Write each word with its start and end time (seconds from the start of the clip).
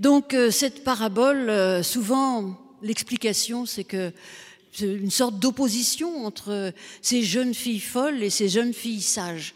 Donc 0.00 0.32
euh, 0.32 0.50
cette 0.50 0.82
parabole, 0.82 1.50
euh, 1.50 1.82
souvent 1.82 2.58
l'explication, 2.80 3.66
c'est 3.66 3.84
que 3.84 4.12
une 4.80 5.10
sorte 5.10 5.38
d'opposition 5.38 6.24
entre 6.24 6.72
ces 7.02 7.22
jeunes 7.22 7.52
filles 7.52 7.80
folles 7.80 8.22
et 8.22 8.30
ces 8.30 8.48
jeunes 8.48 8.72
filles 8.72 9.02
sages. 9.02 9.54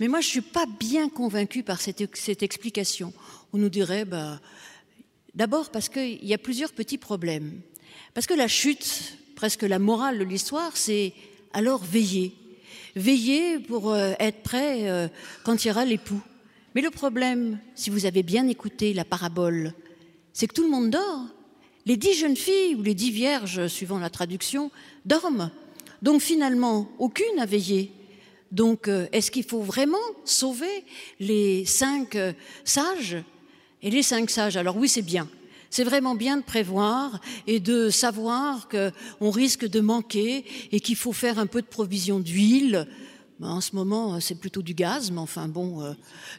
Mais 0.00 0.08
moi, 0.08 0.20
je 0.20 0.28
suis 0.28 0.40
pas 0.40 0.64
bien 0.80 1.08
convaincue 1.08 1.62
par 1.62 1.80
cette, 1.80 2.16
cette 2.16 2.42
explication. 2.42 3.12
On 3.52 3.58
nous 3.58 3.68
dirait, 3.68 4.04
bah, 4.04 4.40
d'abord 5.34 5.70
parce 5.70 5.88
qu'il 5.88 6.24
y 6.24 6.34
a 6.34 6.38
plusieurs 6.38 6.72
petits 6.72 6.98
problèmes. 6.98 7.60
Parce 8.14 8.26
que 8.26 8.34
la 8.34 8.48
chute, 8.48 9.18
presque 9.36 9.62
la 9.62 9.78
morale 9.78 10.18
de 10.18 10.24
l'histoire, 10.24 10.76
c'est 10.76 11.12
alors 11.52 11.84
veiller. 11.84 12.34
Veiller 12.96 13.60
pour 13.60 13.92
euh, 13.92 14.14
être 14.18 14.42
prêt 14.42 15.10
quand 15.44 15.64
il 15.64 15.68
y 15.68 15.70
aura 15.70 15.84
l'époux. 15.84 16.22
Mais 16.76 16.82
le 16.82 16.90
problème, 16.90 17.58
si 17.74 17.88
vous 17.88 18.04
avez 18.04 18.22
bien 18.22 18.46
écouté 18.48 18.92
la 18.92 19.06
parabole, 19.06 19.72
c'est 20.34 20.46
que 20.46 20.52
tout 20.52 20.62
le 20.62 20.68
monde 20.68 20.90
dort. 20.90 21.24
Les 21.86 21.96
dix 21.96 22.12
jeunes 22.12 22.36
filles 22.36 22.74
ou 22.74 22.82
les 22.82 22.92
dix 22.92 23.10
vierges, 23.10 23.66
suivant 23.68 23.98
la 23.98 24.10
traduction, 24.10 24.70
dorment. 25.06 25.50
Donc 26.02 26.20
finalement, 26.20 26.90
aucune 26.98 27.34
n'a 27.36 27.46
veillé. 27.46 27.92
Donc 28.52 28.88
euh, 28.88 29.06
est-ce 29.12 29.30
qu'il 29.30 29.44
faut 29.44 29.62
vraiment 29.62 29.96
sauver 30.26 30.84
les 31.18 31.64
cinq 31.64 32.18
sages? 32.62 33.16
Et 33.82 33.88
les 33.88 34.02
cinq 34.02 34.28
sages, 34.28 34.58
alors 34.58 34.76
oui, 34.76 34.90
c'est 34.90 35.00
bien. 35.00 35.30
C'est 35.70 35.84
vraiment 35.84 36.14
bien 36.14 36.36
de 36.36 36.42
prévoir 36.42 37.22
et 37.46 37.58
de 37.58 37.88
savoir 37.88 38.68
qu'on 38.68 39.30
risque 39.30 39.66
de 39.66 39.80
manquer 39.80 40.44
et 40.72 40.80
qu'il 40.80 40.96
faut 40.96 41.14
faire 41.14 41.38
un 41.38 41.46
peu 41.46 41.62
de 41.62 41.68
provision 41.68 42.20
d'huile. 42.20 42.86
Ben, 43.38 43.48
en 43.48 43.60
ce 43.60 43.76
moment, 43.76 44.18
c'est 44.20 44.34
plutôt 44.36 44.62
du 44.62 44.72
gaz, 44.72 45.10
mais 45.10 45.18
enfin 45.18 45.46
bon, 45.46 45.82
euh, 45.82 45.92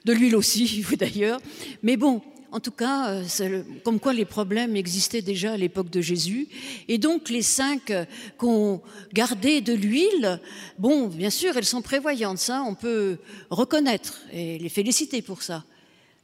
de 0.06 0.14
l'huile 0.14 0.36
aussi 0.36 0.84
d'ailleurs. 0.98 1.40
Mais 1.84 1.96
bon, 1.96 2.22
en 2.52 2.60
tout 2.60 2.72
cas, 2.72 3.12
euh, 3.12 3.64
comme 3.84 4.00
quoi 4.00 4.14
les 4.14 4.26
problèmes 4.26 4.76
existaient 4.76 5.22
déjà 5.22 5.54
à 5.54 5.58
l'époque 5.58 5.92
de 5.92 6.02
Jésus. 6.02 6.48
Et 6.88 6.98
donc 6.98 7.30
les 7.30 7.44
cinq 7.44 7.94
qu'on 8.38 8.82
gardait 9.14 9.62
de 9.62 9.74
l'huile, 9.74 10.40
bon, 10.80 11.08
bien 11.08 11.30
sûr, 11.30 11.56
elles 11.56 11.66
sont 11.66 11.84
prévoyantes, 11.84 12.40
ça, 12.40 12.64
on 12.68 12.74
peut 12.74 13.18
reconnaître 13.52 14.22
et 14.34 14.58
les 14.58 14.70
féliciter 14.70 15.22
pour 15.22 15.44
ça. 15.44 15.64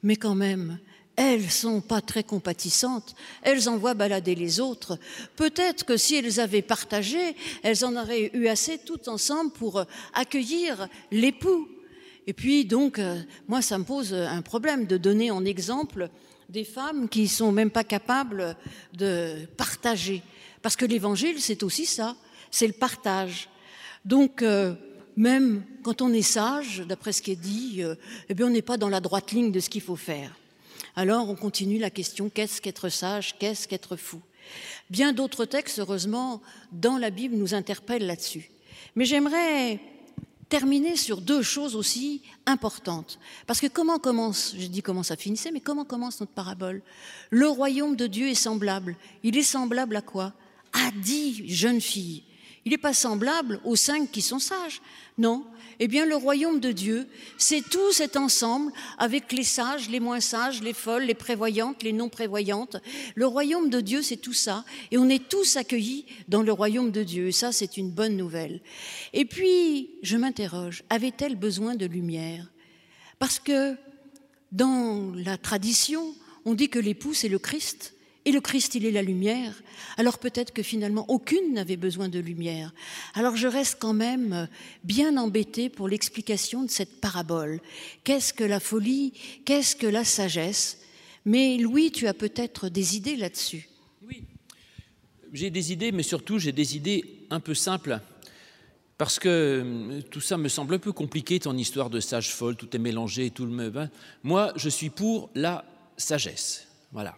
Mais 0.01 0.15
quand 0.15 0.35
même, 0.35 0.79
elles 1.15 1.49
sont 1.49 1.81
pas 1.81 2.01
très 2.01 2.23
compatissantes, 2.23 3.15
elles 3.43 3.69
envoient 3.69 3.93
balader 3.93 4.35
les 4.35 4.59
autres. 4.59 4.97
Peut-être 5.35 5.85
que 5.85 5.97
si 5.97 6.15
elles 6.15 6.39
avaient 6.39 6.61
partagé, 6.61 7.35
elles 7.61 7.85
en 7.85 7.95
auraient 7.95 8.31
eu 8.33 8.47
assez 8.47 8.79
tout 8.79 9.09
ensemble 9.09 9.51
pour 9.51 9.83
accueillir 10.13 10.87
l'époux. 11.11 11.67
Et 12.25 12.33
puis 12.33 12.65
donc, 12.65 12.99
euh, 12.99 13.21
moi, 13.47 13.61
ça 13.61 13.77
me 13.77 13.83
pose 13.83 14.13
un 14.13 14.41
problème 14.41 14.85
de 14.85 14.97
donner 14.97 15.29
en 15.29 15.45
exemple 15.45 16.09
des 16.49 16.63
femmes 16.63 17.09
qui 17.09 17.27
sont 17.27 17.51
même 17.51 17.71
pas 17.71 17.83
capables 17.83 18.55
de 18.93 19.45
partager. 19.57 20.21
Parce 20.61 20.75
que 20.75 20.85
l'évangile, 20.85 21.39
c'est 21.39 21.63
aussi 21.63 21.85
ça, 21.85 22.15
c'est 22.49 22.67
le 22.67 22.73
partage. 22.73 23.49
Donc, 24.05 24.41
euh, 24.41 24.73
même 25.15 25.63
quand 25.83 26.01
on 26.01 26.11
est 26.13 26.21
sage, 26.21 26.83
d'après 26.87 27.11
ce 27.11 27.21
qui 27.21 27.31
est 27.31 27.35
dit, 27.35 27.83
euh, 27.83 27.95
eh 28.29 28.33
bien, 28.33 28.47
on 28.47 28.49
n'est 28.49 28.61
pas 28.61 28.77
dans 28.77 28.89
la 28.89 28.99
droite 28.99 29.31
ligne 29.31 29.51
de 29.51 29.59
ce 29.59 29.69
qu'il 29.69 29.81
faut 29.81 29.95
faire. 29.95 30.35
Alors 30.95 31.29
on 31.29 31.35
continue 31.35 31.79
la 31.79 31.89
question 31.89 32.29
qu'est-ce 32.29 32.61
qu'être 32.61 32.89
sage, 32.89 33.35
qu'est-ce 33.39 33.67
qu'être 33.67 33.95
fou? 33.95 34.21
Bien 34.89 35.13
d'autres 35.13 35.45
textes, 35.45 35.79
heureusement, 35.79 36.41
dans 36.71 36.97
la 36.97 37.09
Bible 37.09 37.35
nous 37.35 37.53
interpellent 37.53 38.05
là-dessus. 38.05 38.51
Mais 38.95 39.05
j'aimerais 39.05 39.79
terminer 40.49 40.95
sur 40.95 41.21
deux 41.21 41.41
choses 41.41 41.75
aussi 41.75 42.21
importantes. 42.45 43.17
Parce 43.47 43.59
que 43.59 43.67
comment 43.67 43.97
commence, 43.97 44.53
je 44.57 44.67
dis 44.67 44.83
comment 44.83 45.01
ça 45.01 45.15
finissait, 45.15 45.51
mais 45.51 45.61
comment 45.61 45.85
commence 45.85 46.19
notre 46.19 46.33
parabole? 46.33 46.83
Le 47.31 47.47
royaume 47.47 47.95
de 47.95 48.05
Dieu 48.05 48.27
est 48.27 48.35
semblable. 48.35 48.95
Il 49.23 49.35
est 49.35 49.41
semblable 49.41 49.95
à 49.95 50.01
quoi? 50.01 50.33
À 50.73 50.91
dix 50.91 51.47
jeunes 51.47 51.81
filles. 51.81 52.23
Il 52.65 52.71
n'est 52.71 52.77
pas 52.77 52.93
semblable 52.93 53.59
aux 53.63 53.75
cinq 53.75 54.11
qui 54.11 54.21
sont 54.21 54.39
sages. 54.39 54.81
Non, 55.17 55.45
eh 55.83 55.89
bien, 55.89 56.05
le 56.05 56.15
royaume 56.15 56.61
de 56.61 56.71
Dieu, 56.71 57.09
c'est 57.37 57.61
tout 57.61 57.91
cet 57.91 58.15
ensemble 58.15 58.71
avec 58.97 59.33
les 59.33 59.43
sages, 59.43 59.89
les 59.89 59.99
moins 59.99 60.21
sages, 60.21 60.63
les 60.63 60.71
folles, 60.71 61.03
les 61.03 61.13
prévoyantes, 61.13 61.83
les 61.83 61.91
non 61.91 62.07
prévoyantes. 62.07 62.77
Le 63.15 63.25
royaume 63.25 63.69
de 63.69 63.81
Dieu, 63.81 64.01
c'est 64.01 64.15
tout 64.15 64.31
ça. 64.31 64.63
Et 64.91 64.97
on 64.97 65.09
est 65.09 65.27
tous 65.27 65.57
accueillis 65.57 66.05
dans 66.29 66.41
le 66.41 66.53
royaume 66.53 66.91
de 66.91 67.03
Dieu. 67.03 67.27
Et 67.27 67.31
ça, 67.33 67.51
c'est 67.51 67.75
une 67.75 67.91
bonne 67.91 68.15
nouvelle. 68.15 68.61
Et 69.11 69.25
puis, 69.25 69.89
je 70.03 70.15
m'interroge, 70.15 70.85
avait-elle 70.89 71.35
besoin 71.35 71.75
de 71.75 71.85
lumière? 71.85 72.49
Parce 73.19 73.39
que 73.39 73.75
dans 74.53 75.11
la 75.13 75.37
tradition, 75.37 76.15
on 76.45 76.53
dit 76.53 76.69
que 76.69 76.79
l'époux, 76.79 77.13
c'est 77.13 77.27
le 77.27 77.39
Christ. 77.39 77.93
Et 78.25 78.31
le 78.31 78.39
Christ, 78.39 78.75
il 78.75 78.85
est 78.85 78.91
la 78.91 79.01
lumière. 79.01 79.61
Alors 79.97 80.17
peut-être 80.17 80.53
que 80.53 80.63
finalement, 80.63 81.05
aucune 81.09 81.53
n'avait 81.53 81.77
besoin 81.77 82.07
de 82.07 82.19
lumière. 82.19 82.73
Alors 83.15 83.35
je 83.35 83.47
reste 83.47 83.77
quand 83.79 83.93
même 83.93 84.33
euh, 84.33 84.45
bien 84.83 85.17
embêtée 85.17 85.69
pour 85.69 85.87
l'explication 85.87 86.63
de 86.63 86.69
cette 86.69 87.01
parabole. 87.01 87.59
Qu'est-ce 88.03 88.33
que 88.33 88.43
la 88.45 88.59
folie? 88.59 89.13
Qu'est-ce 89.45 89.75
que 89.75 89.87
la 89.87 90.05
sagesse? 90.05 90.79
Mais 91.25 91.57
Louis, 91.57 91.91
tu 91.91 92.07
as 92.07 92.13
peut-être 92.13 92.69
des 92.69 92.95
idées 92.95 93.17
là-dessus. 93.17 93.67
Oui, 94.07 94.23
j'ai 95.33 95.49
des 95.49 95.73
idées, 95.73 95.91
mais 95.91 96.03
surtout 96.03 96.39
j'ai 96.39 96.53
des 96.53 96.77
idées 96.77 97.25
un 97.29 97.41
peu 97.41 97.53
simples. 97.53 97.99
Parce 98.97 99.19
que 99.19 99.27
euh, 99.27 100.01
tout 100.11 100.21
ça 100.21 100.37
me 100.37 100.47
semble 100.47 100.75
un 100.75 100.79
peu 100.79 100.93
compliqué, 100.93 101.39
ton 101.39 101.57
histoire 101.57 101.89
de 101.89 101.99
sage 101.99 102.33
folle, 102.33 102.55
tout 102.55 102.73
est 102.73 102.79
mélangé, 102.79 103.31
tout 103.31 103.45
le. 103.45 103.89
Moi, 104.21 104.53
je 104.55 104.69
suis 104.69 104.89
pour 104.89 105.29
la 105.35 105.65
sagesse. 105.97 106.67
Voilà. 106.91 107.17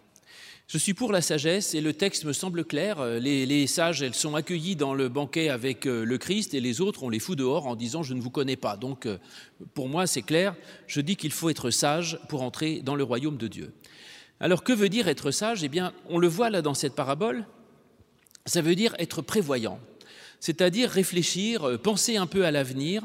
Je 0.68 0.78
suis 0.78 0.94
pour 0.94 1.12
la 1.12 1.20
sagesse 1.20 1.74
et 1.74 1.80
le 1.80 1.92
texte 1.92 2.24
me 2.24 2.32
semble 2.32 2.64
clair. 2.64 2.98
Euh, 2.98 3.20
les, 3.20 3.66
sages, 3.68 4.02
elles 4.02 4.16
sont 4.16 4.34
accueillies 4.34 4.74
dans 4.74 4.94
le 4.94 5.08
banquet 5.08 5.48
avec 5.48 5.86
euh, 5.86 6.04
le 6.04 6.18
Christ 6.18 6.54
et 6.54 6.60
les 6.60 6.80
autres, 6.80 7.04
on 7.04 7.08
les 7.08 7.20
fout 7.20 7.38
dehors 7.38 7.68
en 7.68 7.76
disant 7.76 8.02
je 8.02 8.14
ne 8.14 8.20
vous 8.20 8.30
connais 8.30 8.56
pas. 8.56 8.76
Donc 8.76 9.06
euh, 9.06 9.18
pour 9.74 9.88
moi, 9.88 10.08
c'est 10.08 10.22
clair. 10.22 10.56
Je 10.88 11.00
dis 11.00 11.14
qu'il 11.14 11.30
faut 11.30 11.50
être 11.50 11.70
sage 11.70 12.18
pour 12.28 12.42
entrer 12.42 12.80
dans 12.82 12.96
le 12.96 13.04
royaume 13.04 13.36
de 13.36 13.46
Dieu. 13.46 13.72
Alors 14.40 14.64
que 14.64 14.72
veut 14.72 14.88
dire 14.88 15.06
être 15.06 15.30
sage? 15.30 15.62
Eh 15.62 15.68
bien, 15.68 15.92
on 16.08 16.18
le 16.18 16.26
voit 16.26 16.50
là 16.50 16.62
dans 16.62 16.74
cette 16.74 16.96
parabole. 16.96 17.46
Ça 18.44 18.60
veut 18.60 18.74
dire 18.74 18.96
être 18.98 19.22
prévoyant, 19.22 19.78
c'est-à-dire 20.40 20.90
réfléchir, 20.90 21.80
penser 21.80 22.16
un 22.16 22.26
peu 22.26 22.44
à 22.44 22.50
l'avenir, 22.50 23.02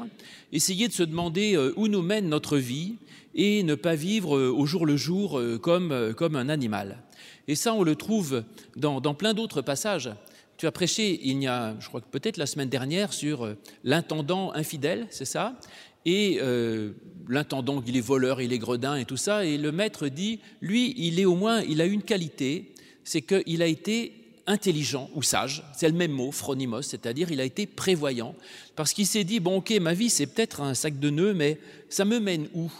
essayer 0.52 0.88
de 0.88 0.92
se 0.92 1.02
demander 1.02 1.56
où 1.76 1.88
nous 1.88 2.02
mène 2.02 2.28
notre 2.28 2.58
vie 2.58 2.96
et 3.34 3.64
ne 3.64 3.74
pas 3.74 3.96
vivre 3.96 4.38
au 4.38 4.66
jour 4.66 4.86
le 4.86 4.96
jour 4.96 5.40
comme, 5.60 6.14
comme 6.14 6.36
un 6.36 6.48
animal. 6.48 7.02
Et 7.48 7.54
ça, 7.54 7.74
on 7.74 7.82
le 7.82 7.96
trouve 7.96 8.44
dans, 8.76 9.00
plein 9.14 9.34
d'autres 9.34 9.62
passages. 9.62 10.10
Tu 10.56 10.66
as 10.66 10.72
prêché, 10.72 11.20
il 11.24 11.42
y 11.42 11.46
a, 11.46 11.74
je 11.80 11.88
crois 11.88 12.00
que 12.00 12.06
peut-être 12.06 12.36
la 12.36 12.46
semaine 12.46 12.68
dernière, 12.68 13.12
sur 13.12 13.44
euh, 13.44 13.54
l'intendant 13.84 14.52
infidèle, 14.52 15.06
c'est 15.10 15.24
ça? 15.24 15.58
Et 16.04 16.38
euh, 16.40 16.92
l'intendant, 17.28 17.82
il 17.86 17.96
est 17.96 18.02
voleur, 18.02 18.40
il 18.40 18.52
est 18.52 18.58
gredin 18.58 18.96
et 18.96 19.04
tout 19.04 19.16
ça. 19.16 19.44
Et 19.44 19.58
le 19.58 19.72
maître 19.72 20.08
dit, 20.08 20.40
lui, 20.60 20.94
il 20.96 21.18
est 21.20 21.24
au 21.24 21.34
moins, 21.34 21.62
il 21.62 21.80
a 21.80 21.86
une 21.86 22.02
qualité, 22.02 22.72
c'est 23.04 23.22
qu'il 23.22 23.62
a 23.62 23.66
été 23.66 24.22
intelligent 24.46 25.08
ou 25.14 25.22
sage, 25.22 25.62
c'est 25.76 25.88
le 25.88 25.94
même 25.94 26.12
mot, 26.12 26.32
phronimos, 26.32 26.82
c'est-à-dire 26.82 27.30
il 27.30 27.40
a 27.40 27.44
été 27.44 27.66
prévoyant, 27.66 28.34
parce 28.74 28.92
qu'il 28.92 29.06
s'est 29.06 29.24
dit, 29.24 29.40
bon 29.40 29.58
ok, 29.58 29.70
ma 29.80 29.94
vie 29.94 30.10
c'est 30.10 30.26
peut-être 30.26 30.60
un 30.60 30.74
sac 30.74 30.98
de 30.98 31.10
nœuds, 31.10 31.34
mais 31.34 31.58
ça 31.88 32.04
me 32.04 32.18
mène 32.18 32.48
où? 32.54 32.70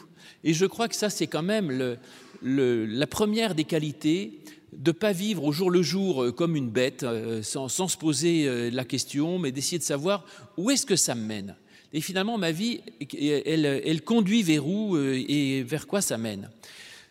Et 0.44 0.54
je 0.54 0.66
crois 0.66 0.88
que 0.88 0.96
ça 0.96 1.10
c'est 1.10 1.26
quand 1.26 1.42
même 1.42 1.96
la 2.42 3.06
première 3.06 3.54
des 3.54 3.64
qualités 3.64 4.40
de 4.72 4.90
ne 4.90 4.92
pas 4.92 5.12
vivre 5.12 5.44
au 5.44 5.52
jour 5.52 5.70
le 5.70 5.82
jour 5.82 6.24
euh, 6.24 6.32
comme 6.32 6.56
une 6.56 6.70
bête, 6.70 7.02
euh, 7.02 7.42
sans, 7.42 7.68
se 7.68 7.96
poser 7.96 8.46
euh, 8.46 8.70
la 8.70 8.84
question, 8.84 9.38
mais 9.38 9.52
d'essayer 9.52 9.78
de 9.78 9.84
savoir 9.84 10.24
où 10.56 10.70
est-ce 10.70 10.86
que 10.86 10.96
ça 10.96 11.14
me 11.14 11.24
mène. 11.24 11.56
Et 11.92 12.00
finalement, 12.00 12.38
ma 12.38 12.52
vie, 12.52 12.80
elle, 13.20 13.66
elle 13.66 14.02
conduit 14.02 14.42
vers 14.42 14.66
où 14.66 14.96
et 14.96 15.62
vers 15.62 15.86
quoi 15.86 16.00
ça 16.00 16.16
mène. 16.16 16.48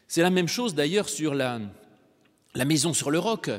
C'est 0.08 0.24
la 0.24 0.32
même 0.32 0.48
chose 0.48 0.74
d'ailleurs 0.74 1.08
sur 1.08 1.36
la, 1.36 1.62
la 2.54 2.66
maison 2.66 2.94
sur 2.94 3.12
le 3.12 3.20
roc, 3.20 3.50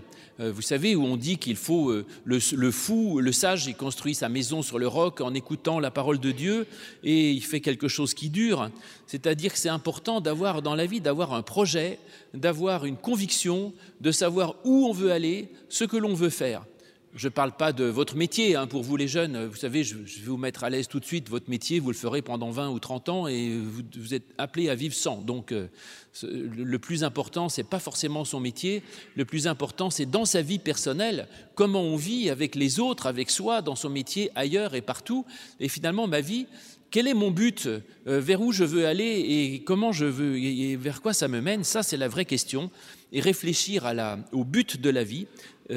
euh, 0.41 0.53
vous 0.53 0.63
savez, 0.63 0.95
où 0.95 1.05
on 1.05 1.17
dit 1.17 1.39
qu'il 1.39 1.57
faut 1.57 1.91
euh, 1.91 2.05
le, 2.25 2.71
fou, 2.71 3.21
le 3.21 3.33
sage, 3.33 3.67
il 3.67 3.75
construit 3.75 4.15
sa 4.15 4.29
maison 4.29 4.61
sur 4.61 4.79
le 4.79 4.87
roc 4.87 5.21
en 5.21 5.33
écoutant 5.35 5.81
la 5.81 5.91
parole 5.91 6.19
de 6.19 6.31
Dieu 6.31 6.67
et 7.03 7.31
il 7.31 7.43
fait 7.43 7.61
quelque 7.61 7.89
chose 7.89 8.13
qui 8.13 8.29
dure. 8.29 8.71
C'est-à-dire 9.07 9.53
que 9.53 9.59
c'est 9.59 9.71
important 9.71 10.21
d'avoir 10.21 10.61
dans 10.61 10.75
la 10.75 10.87
vie, 10.87 11.01
d'avoir 11.01 11.33
un 11.33 11.43
projet, 11.43 11.99
d'avoir 12.35 12.85
une 12.85 12.97
conviction, 12.97 13.73
de 14.01 14.13
savoir 14.13 14.57
où 14.65 14.87
on 14.87 14.93
veut 14.93 15.13
aller, 15.13 15.49
ce 15.69 15.85
que 15.85 15.97
l'on 15.97 16.15
veut 16.15 16.31
faire. 16.31 16.65
Je 17.15 17.27
ne 17.27 17.31
parle 17.31 17.53
pas 17.53 17.75
de 17.75 17.85
votre 17.85 18.17
métier, 18.17 18.57
hein, 18.57 18.67
pour 18.67 18.83
vous 18.83 18.97
les 18.97 19.07
jeunes, 19.07 19.45
vous 19.45 19.57
savez, 19.57 19.85
je, 19.85 19.97
vais 19.97 20.25
vous 20.25 20.39
mettre 20.39 20.65
à 20.65 20.71
l'aise 20.71 20.89
tout 20.89 20.99
de 20.99 21.05
suite, 21.05 21.29
votre 21.29 21.51
métier, 21.51 21.79
vous 21.79 21.91
le 21.91 21.97
ferez 21.97 22.23
pendant 22.23 22.51
20 22.51 22.71
ou 22.71 22.79
30 22.79 23.09
ans 23.11 23.27
et 23.29 23.55
vous, 23.55 24.15
êtes 24.15 24.25
appelé 24.39 24.71
à 24.71 24.75
vivre 24.75 24.95
sans. 24.95 25.19
Donc 25.19 25.53
euh, 25.53 25.69
le 26.23 26.79
plus 26.79 27.05
important, 27.05 27.51
ce 27.51 27.61
n'est 27.61 27.67
pas 27.67 27.81
forcément 27.81 28.25
son 28.25 28.41
métier, 28.41 28.83
le 29.15 29.27
plus 29.27 29.47
important, 29.47 29.91
c'est 29.91 30.07
dans 30.07 30.25
sa 30.25 30.41
vie 30.41 30.59
personnelle, 30.59 31.29
comment 31.55 31.83
on 31.83 31.97
vit 31.97 32.31
avec 32.31 32.55
les 32.55 32.81
autres, 32.81 33.05
avec 33.05 33.29
soi, 33.29 33.61
dans 33.61 33.77
son 33.77 33.91
métier, 33.91 34.31
ailleurs 34.35 34.75
et 34.75 34.81
partout. 34.81 35.27
Et 35.61 35.69
finalement, 35.69 36.07
ma 36.07 36.23
vie, 36.23 36.47
quel 36.91 37.07
est 37.09 37.15
mon 37.15 37.31
but, 37.31 37.67
euh, 37.67 37.81
vers 38.07 38.41
où 38.41 38.53
je 38.53 38.65
veux 38.65 38.87
aller 38.87 39.05
et 39.05 39.63
comment 39.65 39.93
je 39.93 40.07
veux 40.07 40.39
et 40.39 40.77
vers 40.77 41.03
quoi 41.03 41.13
ça 41.13 41.29
me 41.29 41.43
mène, 41.43 41.63
ça 41.63 41.83
c'est 41.83 41.99
la 41.99 42.09
vraie 42.09 42.25
question. 42.25 42.71
Et 43.15 43.21
réfléchir 43.21 43.93
au 44.33 44.43
but 44.43 44.81
de 44.81 44.89
la 44.89 45.05
vie, 45.05 45.27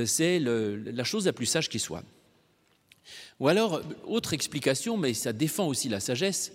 c'est 0.05 0.39
la 0.39 1.03
chose 1.03 1.25
la 1.25 1.33
plus 1.33 1.45
sage 1.45 1.69
qui 1.69 1.79
soit. 1.79 2.03
Ou 3.39 3.47
alors, 3.47 3.81
autre 4.05 4.33
explication, 4.33 4.97
mais 4.97 5.13
ça 5.13 5.33
défend 5.33 5.67
aussi 5.67 5.89
la 5.89 5.99
sagesse, 5.99 6.53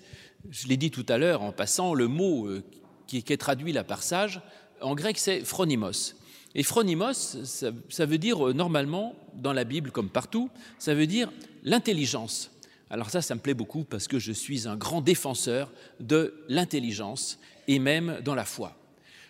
je 0.51 0.67
l'ai 0.69 0.77
dit 0.77 0.91
tout 0.91 1.07
à 1.09 1.19
l'heure 1.19 1.43
en 1.43 1.53
passant, 1.53 1.95
le 1.95 2.09
mot 2.09 2.47
euh, 2.47 2.63
qui 3.07 3.19
est 3.19 3.37
traduit 3.37 3.73
là 3.73 3.85
par 3.85 4.03
sage, 4.03 4.41
en 4.81 4.95
grec 4.95 5.19
c'est 5.19 5.45
phronimos. 5.45 6.15
Et 6.55 6.63
phronimos, 6.63 7.13
ça, 7.45 7.71
ça 7.89 8.07
veut 8.07 8.19
dire 8.19 8.39
normalement, 8.55 9.15
dans 9.35 9.53
la 9.53 9.65
Bible 9.65 9.91
comme 9.91 10.09
partout, 10.09 10.51
ça 10.79 10.95
veut 10.95 11.07
dire 11.07 11.31
l'intelligence. 11.63 12.51
Alors 12.89 13.11
ça, 13.11 13.23
ça 13.23 13.35
me 13.35 13.41
plaît 13.41 13.55
beaucoup 13.55 13.85
parce 13.85 14.09
que 14.09 14.19
je 14.19 14.33
suis 14.33 14.67
un 14.67 14.77
grand 14.77 15.01
défenseur 15.01 15.71
de 16.01 16.35
l'intelligence 16.49 17.39
et 17.69 17.79
même 17.79 18.19
dans 18.25 18.35
la 18.35 18.45
foi. 18.45 18.77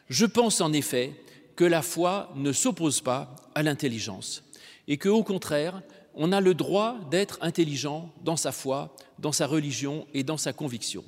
Je 0.09 0.25
pense 0.25 0.61
en 0.61 0.73
effet 0.73 1.13
que 1.61 1.67
la 1.67 1.83
foi 1.83 2.33
ne 2.37 2.53
s'oppose 2.53 3.03
pas 3.03 3.37
à 3.55 3.63
l'intelligence 3.63 4.43
et 4.89 4.97
que 4.97 5.11
au 5.11 5.23
contraire, 5.23 5.83
on 6.15 6.33
a 6.33 6.41
le 6.41 6.55
droit 6.55 6.97
d'être 7.11 7.37
intelligent 7.43 8.15
dans 8.25 8.39
sa 8.39 8.51
foi, 8.51 8.97
dans 9.19 9.33
sa 9.33 9.47
religion 9.47 10.07
et 10.15 10.23
dans 10.25 10.39
sa 10.39 10.55
conviction. 10.55 11.05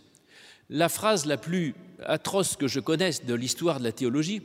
La 0.68 0.90
phrase 0.90 1.24
la 1.24 1.38
plus 1.38 1.74
atroce 2.04 2.56
que 2.56 2.68
je 2.68 2.80
connaisse 2.80 3.24
de 3.24 3.32
l'histoire 3.32 3.78
de 3.78 3.84
la 3.84 3.92
théologie, 3.92 4.42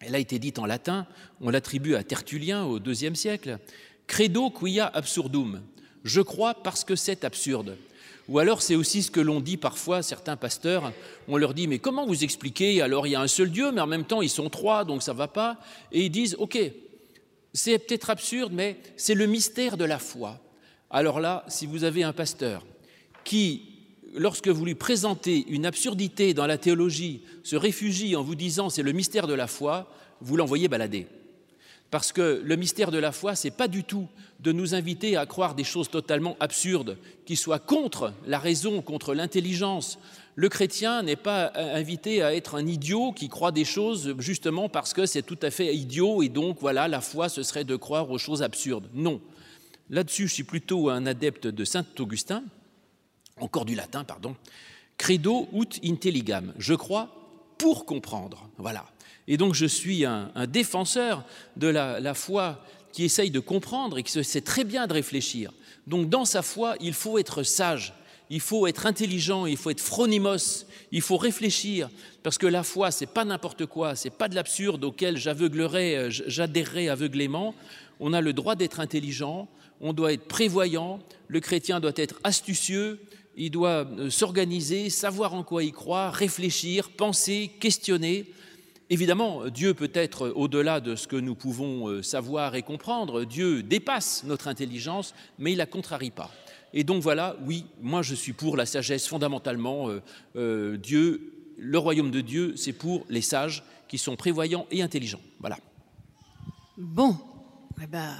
elle 0.00 0.16
a 0.16 0.18
été 0.18 0.40
dite 0.40 0.58
en 0.58 0.66
latin, 0.66 1.06
on 1.40 1.48
l'attribue 1.48 1.94
à 1.94 2.02
Tertullien 2.02 2.64
au 2.64 2.80
IIe 2.80 3.14
siècle, 3.14 3.60
Credo 4.08 4.50
quia 4.50 4.88
absurdum, 4.88 5.62
je 6.02 6.22
crois 6.22 6.54
parce 6.54 6.82
que 6.82 6.96
c'est 6.96 7.22
absurde. 7.22 7.76
Ou 8.28 8.38
alors 8.38 8.62
c'est 8.62 8.74
aussi 8.74 9.02
ce 9.02 9.10
que 9.10 9.20
l'on 9.20 9.40
dit 9.40 9.56
parfois, 9.56 10.02
certains 10.02 10.36
pasteurs, 10.36 10.92
on 11.28 11.36
leur 11.36 11.52
dit 11.52 11.66
mais 11.68 11.78
comment 11.78 12.06
vous 12.06 12.24
expliquez? 12.24 12.80
Alors 12.80 13.06
il 13.06 13.10
y 13.10 13.14
a 13.14 13.20
un 13.20 13.28
seul 13.28 13.50
Dieu, 13.50 13.70
mais 13.70 13.80
en 13.80 13.86
même 13.86 14.04
temps 14.04 14.22
ils 14.22 14.30
sont 14.30 14.48
trois, 14.48 14.84
donc 14.84 15.02
ça 15.02 15.12
ne 15.12 15.18
va 15.18 15.28
pas. 15.28 15.58
Et 15.92 16.06
ils 16.06 16.10
disent 16.10 16.36
ok, 16.38 16.58
c'est 17.52 17.78
peut-être 17.78 18.10
absurde, 18.10 18.52
mais 18.54 18.78
c'est 18.96 19.14
le 19.14 19.26
mystère 19.26 19.76
de 19.76 19.84
la 19.84 19.98
foi. 19.98 20.40
Alors 20.90 21.20
là, 21.20 21.44
si 21.48 21.66
vous 21.66 21.84
avez 21.84 22.02
un 22.02 22.12
pasteur 22.12 22.64
qui, 23.24 23.62
lorsque 24.14 24.48
vous 24.48 24.64
lui 24.64 24.74
présentez 24.74 25.44
une 25.48 25.66
absurdité 25.66 26.34
dans 26.34 26.46
la 26.46 26.58
théologie, 26.58 27.22
se 27.42 27.56
réfugie 27.56 28.16
en 28.16 28.22
vous 28.22 28.34
disant 28.34 28.70
c'est 28.70 28.82
le 28.82 28.92
mystère 28.92 29.26
de 29.26 29.34
la 29.34 29.46
foi, 29.46 29.90
vous 30.20 30.36
l'envoyez 30.36 30.68
balader. 30.68 31.06
Parce 31.94 32.10
que 32.10 32.42
le 32.44 32.56
mystère 32.56 32.90
de 32.90 32.98
la 32.98 33.12
foi, 33.12 33.36
c'est 33.36 33.52
pas 33.52 33.68
du 33.68 33.84
tout 33.84 34.08
de 34.40 34.50
nous 34.50 34.74
inviter 34.74 35.16
à 35.16 35.26
croire 35.26 35.54
des 35.54 35.62
choses 35.62 35.88
totalement 35.88 36.36
absurdes, 36.40 36.98
qui 37.24 37.36
soient 37.36 37.60
contre 37.60 38.12
la 38.26 38.40
raison, 38.40 38.82
contre 38.82 39.14
l'intelligence. 39.14 40.00
Le 40.34 40.48
chrétien 40.48 41.04
n'est 41.04 41.14
pas 41.14 41.52
invité 41.54 42.20
à 42.20 42.34
être 42.34 42.56
un 42.56 42.66
idiot 42.66 43.12
qui 43.12 43.28
croit 43.28 43.52
des 43.52 43.64
choses 43.64 44.16
justement 44.18 44.68
parce 44.68 44.92
que 44.92 45.06
c'est 45.06 45.22
tout 45.22 45.38
à 45.40 45.52
fait 45.52 45.72
idiot 45.72 46.24
et 46.24 46.28
donc 46.28 46.58
voilà, 46.58 46.88
la 46.88 47.00
foi, 47.00 47.28
ce 47.28 47.44
serait 47.44 47.62
de 47.62 47.76
croire 47.76 48.10
aux 48.10 48.18
choses 48.18 48.42
absurdes. 48.42 48.88
Non. 48.92 49.20
Là-dessus, 49.88 50.26
je 50.26 50.34
suis 50.34 50.42
plutôt 50.42 50.90
un 50.90 51.06
adepte 51.06 51.46
de 51.46 51.64
saint 51.64 51.86
Augustin, 52.00 52.42
encore 53.40 53.66
du 53.66 53.76
latin, 53.76 54.02
pardon. 54.02 54.34
Credo 54.98 55.48
ut 55.52 55.78
intelligam. 55.84 56.54
Je 56.58 56.74
crois 56.74 57.08
pour 57.56 57.86
comprendre. 57.86 58.50
Voilà. 58.58 58.84
Et 59.28 59.36
donc 59.36 59.54
je 59.54 59.66
suis 59.66 60.04
un, 60.04 60.30
défenseur 60.46 61.24
de 61.56 61.68
la, 61.68 62.14
foi 62.14 62.64
qui 62.92 63.04
essaye 63.04 63.30
de 63.30 63.40
comprendre 63.40 63.98
et 63.98 64.02
qui 64.02 64.24
sait 64.24 64.40
très 64.40 64.64
bien 64.64 64.86
de 64.86 64.92
réfléchir. 64.92 65.52
Donc 65.86 66.08
dans 66.08 66.24
sa 66.24 66.42
foi, 66.42 66.76
il 66.80 66.94
faut 66.94 67.18
être 67.18 67.42
sage, 67.42 67.94
il 68.30 68.40
faut 68.40 68.66
être 68.66 68.86
intelligent, 68.86 69.46
il 69.46 69.56
faut 69.56 69.70
être 69.70 69.80
phronimos, 69.80 70.66
il 70.92 71.02
faut 71.02 71.16
réfléchir, 71.16 71.90
parce 72.22 72.38
que 72.38 72.46
la 72.46 72.62
foi, 72.62 72.90
c'est 72.90 73.06
pas 73.06 73.24
n'importe 73.24 73.66
quoi, 73.66 73.96
c'est 73.96 74.10
pas 74.10 74.28
de 74.28 74.34
l'absurde 74.34 74.84
auquel 74.84 75.16
j'aveuglerais, 75.16 75.96
euh, 75.96 76.10
j'adhérerais 76.10 76.88
aveuglément. 76.88 77.54
On 78.00 78.12
a 78.12 78.20
le 78.20 78.32
droit 78.32 78.54
d'être 78.54 78.80
intelligent, 78.80 79.48
on 79.80 79.92
doit 79.92 80.12
être 80.12 80.26
prévoyant, 80.26 81.00
le 81.28 81.40
chrétien 81.40 81.80
doit 81.80 81.92
être 81.96 82.20
astucieux, 82.24 83.00
il 83.36 83.50
doit 83.50 83.86
euh, 83.98 84.10
s'organiser, 84.10 84.90
savoir 84.90 85.34
en 85.34 85.42
quoi 85.42 85.64
il 85.64 85.72
croit, 85.72 86.10
réfléchir, 86.10 86.90
penser, 86.90 87.50
questionner. 87.60 88.26
Évidemment, 88.94 89.48
Dieu 89.48 89.74
peut 89.74 89.90
être 89.92 90.28
au-delà 90.36 90.78
de 90.78 90.94
ce 90.94 91.08
que 91.08 91.16
nous 91.16 91.34
pouvons 91.34 91.88
euh, 91.88 92.00
savoir 92.00 92.54
et 92.54 92.62
comprendre. 92.62 93.24
Dieu 93.24 93.64
dépasse 93.64 94.22
notre 94.22 94.46
intelligence, 94.46 95.16
mais 95.36 95.50
il 95.50 95.58
la 95.58 95.66
contrarie 95.66 96.12
pas. 96.12 96.30
Et 96.72 96.84
donc 96.84 97.02
voilà, 97.02 97.34
oui, 97.44 97.66
moi 97.82 98.02
je 98.02 98.14
suis 98.14 98.34
pour 98.34 98.56
la 98.56 98.66
sagesse 98.66 99.08
fondamentalement. 99.08 99.88
Euh, 99.88 100.00
euh, 100.36 100.76
Dieu, 100.76 101.32
le 101.58 101.76
royaume 101.76 102.12
de 102.12 102.20
Dieu, 102.20 102.54
c'est 102.54 102.72
pour 102.72 103.04
les 103.08 103.20
sages 103.20 103.64
qui 103.88 103.98
sont 103.98 104.14
prévoyants 104.14 104.68
et 104.70 104.80
intelligents. 104.80 105.22
Voilà. 105.40 105.58
Bon, 106.78 107.18
eh 107.82 107.88
ben, 107.88 108.14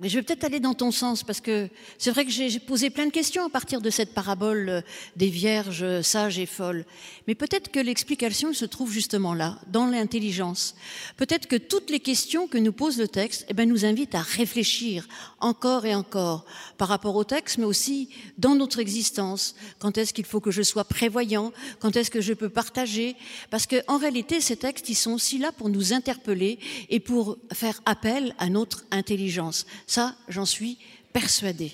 mais 0.00 0.08
je 0.08 0.18
vais 0.18 0.22
peut-être 0.22 0.44
aller 0.44 0.60
dans 0.60 0.74
ton 0.74 0.90
sens 0.90 1.22
parce 1.22 1.40
que 1.40 1.68
c'est 1.98 2.10
vrai 2.10 2.24
que 2.24 2.30
j'ai 2.30 2.58
posé 2.58 2.90
plein 2.90 3.06
de 3.06 3.10
questions 3.10 3.46
à 3.46 3.48
partir 3.48 3.80
de 3.80 3.90
cette 3.90 4.12
parabole 4.12 4.68
euh, 4.68 4.80
des 5.16 5.28
vierges 5.28 6.02
sages 6.02 6.38
et 6.38 6.46
folles. 6.46 6.84
Mais 7.26 7.34
peut-être 7.34 7.70
que 7.70 7.78
l'explication 7.78 8.52
se 8.52 8.64
trouve 8.64 8.92
justement 8.92 9.34
là, 9.34 9.58
dans 9.68 9.86
l'intelligence. 9.86 10.74
Peut-être 11.16 11.46
que 11.46 11.56
toutes 11.56 11.90
les 11.90 12.00
questions 12.00 12.48
que 12.48 12.58
nous 12.58 12.72
pose 12.72 12.98
le 12.98 13.08
texte 13.08 13.46
eh 13.48 13.54
ben, 13.54 13.68
nous 13.68 13.84
invitent 13.84 14.14
à 14.14 14.22
réfléchir 14.22 15.06
encore 15.40 15.86
et 15.86 15.94
encore 15.94 16.44
par 16.78 16.88
rapport 16.88 17.16
au 17.16 17.24
texte, 17.24 17.58
mais 17.58 17.64
aussi 17.64 18.10
dans 18.38 18.54
notre 18.54 18.80
existence. 18.80 19.54
Quand 19.78 19.96
est-ce 19.98 20.12
qu'il 20.12 20.24
faut 20.24 20.40
que 20.40 20.50
je 20.50 20.62
sois 20.62 20.84
prévoyant? 20.84 21.52
Quand 21.80 21.96
est-ce 21.96 22.10
que 22.10 22.20
je 22.20 22.32
peux 22.32 22.48
partager? 22.48 23.16
Parce 23.50 23.66
qu'en 23.66 23.98
réalité, 23.98 24.40
ces 24.40 24.56
textes, 24.56 24.86
sont 24.94 25.12
aussi 25.12 25.38
là 25.38 25.52
pour 25.52 25.68
nous 25.68 25.92
interpeller 25.92 26.58
et 26.90 27.00
pour 27.00 27.38
faire 27.52 27.80
appel 27.84 28.34
à 28.38 28.48
notre 28.48 28.84
intelligence. 28.90 29.66
Ça, 29.86 30.16
j'en 30.28 30.44
suis 30.44 30.78
persuadée. 31.12 31.72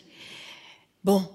Bon, 1.04 1.28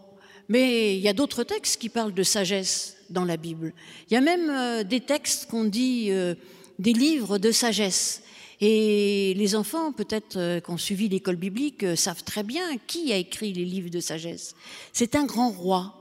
mais 0.48 0.96
il 0.96 1.02
y 1.02 1.10
a 1.10 1.14
d'autres 1.14 1.44
textes 1.44 1.82
qui 1.82 1.90
parlent 1.90 2.14
de 2.14 2.24
sagesse 2.24 2.98
dans 3.10 3.26
la 3.26 3.38
Bible. 3.38 3.74
Il 4.10 4.14
y 4.14 4.18
a 4.18 4.22
même 4.22 4.50
euh, 4.50 4.84
des 4.84 5.02
textes 5.02 5.50
qu'on 5.50 5.66
dit 5.66 6.08
euh, 6.10 6.36
des 6.80 6.94
livres 6.94 7.38
de 7.38 7.52
sagesse. 7.52 8.22
Et 8.60 9.34
les 9.36 9.56
enfants, 9.56 9.92
peut-être 9.92 10.38
euh, 10.38 10.60
qui 10.60 10.72
ont 10.72 10.78
suivi 10.78 11.10
l'école 11.10 11.36
biblique, 11.36 11.86
savent 11.98 12.24
très 12.24 12.44
bien 12.44 12.64
qui 12.88 13.12
a 13.12 13.18
écrit 13.18 13.54
les 13.54 13.66
livres 13.66 13.90
de 13.90 14.00
sagesse. 14.00 14.56
C'est 14.94 15.16
un 15.16 15.26
grand 15.26 15.50
roi. 15.50 15.94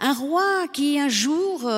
Un 0.00 0.12
roi 0.12 0.68
qui 0.72 0.98
un 0.98 1.08
jour, 1.08 1.68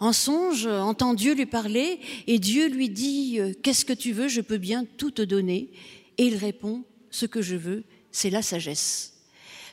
en 0.00 0.12
songe, 0.12 0.66
entend 0.66 1.14
Dieu 1.14 1.34
lui 1.34 1.46
parler 1.46 1.98
et 2.26 2.38
Dieu 2.38 2.68
lui 2.68 2.90
dit, 2.90 3.40
qu'est-ce 3.62 3.86
que 3.86 3.94
tu 3.94 4.12
veux, 4.12 4.28
je 4.28 4.42
peux 4.42 4.58
bien 4.58 4.84
tout 4.98 5.10
te 5.10 5.22
donner. 5.22 5.70
Et 6.18 6.26
il 6.26 6.36
répond, 6.36 6.84
ce 7.10 7.26
que 7.26 7.42
je 7.42 7.56
veux, 7.56 7.84
c'est 8.12 8.30
la 8.30 8.42
sagesse. 8.42 9.14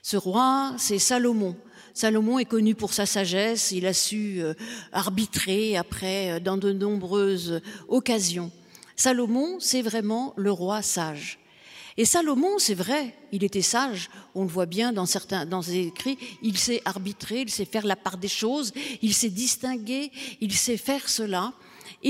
Ce 0.01 0.17
roi, 0.17 0.75
c'est 0.77 0.99
Salomon. 0.99 1.55
Salomon 1.93 2.39
est 2.39 2.45
connu 2.45 2.75
pour 2.75 2.93
sa 2.93 3.05
sagesse, 3.05 3.71
il 3.71 3.85
a 3.85 3.93
su 3.93 4.41
euh, 4.41 4.53
arbitrer 4.91 5.77
après 5.77 6.31
euh, 6.31 6.39
dans 6.39 6.57
de 6.57 6.73
nombreuses 6.73 7.61
occasions. 7.87 8.51
Salomon, 8.97 9.59
c'est 9.59 9.81
vraiment 9.81 10.33
le 10.35 10.51
roi 10.51 10.81
sage. 10.81 11.39
Et 11.97 12.03
Salomon, 12.03 12.59
c'est 12.59 12.73
vrai, 12.73 13.15
il 13.31 13.45
était 13.45 13.61
sage, 13.61 14.09
on 14.35 14.43
le 14.43 14.49
voit 14.49 14.65
bien 14.65 14.91
dans 14.91 15.05
certains 15.05 15.45
dans 15.45 15.61
ses 15.61 15.87
écrits, 15.87 16.17
il 16.41 16.57
sait 16.57 16.81
arbitrer, 16.83 17.41
il 17.41 17.49
sait 17.49 17.63
faire 17.63 17.85
la 17.85 17.95
part 17.95 18.17
des 18.17 18.27
choses, 18.27 18.73
il 19.01 19.13
sait 19.13 19.29
distinguer, 19.29 20.11
il 20.41 20.51
sait 20.51 20.75
faire 20.75 21.07
cela 21.07 21.53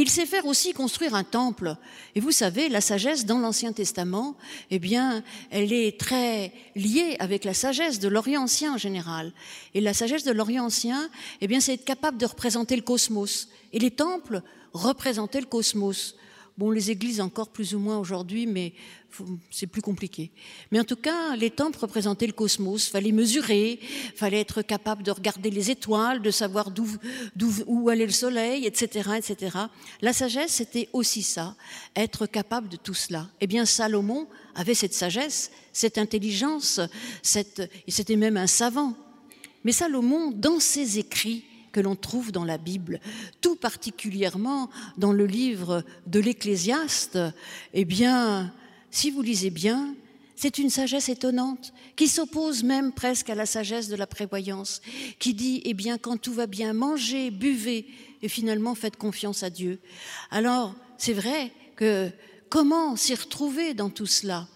il 0.02 0.10
sait 0.10 0.26
faire 0.26 0.46
aussi 0.46 0.74
construire 0.74 1.16
un 1.16 1.24
temple. 1.24 1.78
Et 2.16 2.20
vous 2.20 2.32
savez, 2.32 2.68
la 2.68 2.82
sagesse 2.82 3.26
dans 3.26 3.40
l'Ancien 3.40 3.72
Testament, 3.72 4.36
eh 4.70 4.78
bien, 4.78 5.24
elle 5.52 5.72
est 5.72 5.98
très 5.98 6.52
liée 6.76 7.16
avec 7.20 7.46
la 7.46 7.54
sagesse 7.54 8.00
de 8.00 8.10
l'Orient 8.10 8.44
ancien 8.44 8.74
en 8.74 8.78
général. 8.78 9.32
Et 9.74 9.80
la 9.80 9.94
sagesse 9.94 10.26
de 10.26 10.34
l'Orient 10.34 10.66
ancien, 10.66 11.10
eh 11.40 11.48
bien, 11.48 11.62
c'est 11.62 11.76
être 11.76 11.86
capable 11.86 12.18
de 12.18 12.26
représenter 12.26 12.76
le 12.76 12.82
cosmos. 12.82 13.48
Et 13.72 13.80
les 13.80 13.92
temples 13.92 14.42
représentaient 14.74 15.40
le 15.40 15.48
cosmos. 15.48 16.16
Bon, 16.58 16.72
les 16.72 16.90
églises 16.90 17.20
encore 17.20 17.50
plus 17.50 17.76
ou 17.76 17.80
moins 17.80 17.98
aujourd'hui, 17.98 18.48
mais 18.48 18.74
c'est 19.52 19.68
plus 19.68 19.82
compliqué. 19.82 20.32
Mais 20.72 20.80
en 20.80 20.86
tout 20.86 20.96
cas, 20.96 21.36
les 21.36 21.50
temples 21.50 21.80
représentaient 21.80 22.28
le 22.28 22.34
cosmos. 22.34 22.88
Fallait 22.88 23.12
mesurer, 23.12 23.78
fallait 24.16 24.40
être 24.40 24.62
capable 24.62 25.04
de 25.04 25.12
regarder 25.12 25.50
les 25.50 25.70
étoiles, 25.70 26.22
de 26.22 26.32
savoir 26.32 26.72
d'où, 26.72 26.88
où 27.66 27.90
allait 27.90 28.06
le 28.06 28.12
soleil, 28.14 28.66
etc., 28.66 29.10
etc. 29.18 29.58
La 30.02 30.14
sagesse, 30.14 30.52
c'était 30.52 30.88
aussi 30.94 31.24
ça, 31.24 31.58
être 31.94 32.26
capable 32.26 32.70
de 32.70 32.78
tout 32.78 32.94
cela. 32.94 33.28
Eh 33.42 33.48
bien, 33.48 33.66
Salomon 33.66 34.28
avait 34.56 34.76
cette 34.76 34.94
sagesse, 34.94 35.52
cette 35.74 35.98
intelligence, 35.98 36.80
cette, 37.22 37.70
c'était 37.90 38.16
même 38.16 38.38
un 38.38 38.48
savant. 38.48 38.94
Mais 39.66 39.74
Salomon, 39.74 40.32
dans 40.32 40.62
ses 40.62 41.00
écrits, 41.00 41.44
que 41.76 41.82
l'on 41.82 41.98
trouve 41.98 42.32
dans 42.32 42.46
la 42.46 42.58
Bible, 42.58 43.02
tout 43.42 43.58
particulièrement 43.58 44.70
dans 44.98 45.12
le 45.12 45.26
livre 45.26 45.84
de 46.08 46.22
l'Ecclésiaste, 46.22 47.20
eh 47.74 47.84
bien, 47.84 48.54
si 48.92 49.12
vous 49.12 49.22
lisez 49.22 49.50
bien, 49.50 49.94
c'est 50.38 50.58
une 50.58 50.70
sagesse 50.70 51.10
étonnante, 51.10 51.74
qui 51.98 52.08
s'oppose 52.08 52.64
même 52.64 52.94
presque 52.94 53.30
à 53.30 53.36
la 53.36 53.46
sagesse 53.46 53.90
de 53.90 53.98
la 53.98 54.08
prévoyance, 54.08 54.82
qui 55.20 55.34
dit, 55.34 55.62
eh 55.66 55.74
bien, 55.74 55.98
quand 55.98 56.16
tout 56.16 56.32
va 56.32 56.48
bien, 56.48 56.72
mangez, 56.72 57.30
buvez, 57.30 57.88
et 58.22 58.30
finalement 58.30 58.74
faites 58.74 58.96
confiance 58.96 59.44
à 59.44 59.50
Dieu. 59.50 59.82
Alors, 60.32 60.76
c'est 60.98 61.12
vrai 61.12 61.52
que 61.76 62.10
comment 62.48 62.96
s'y 62.96 63.16
retrouver 63.16 63.74
dans 63.74 63.90
tout 63.90 64.06
cela? 64.06 64.48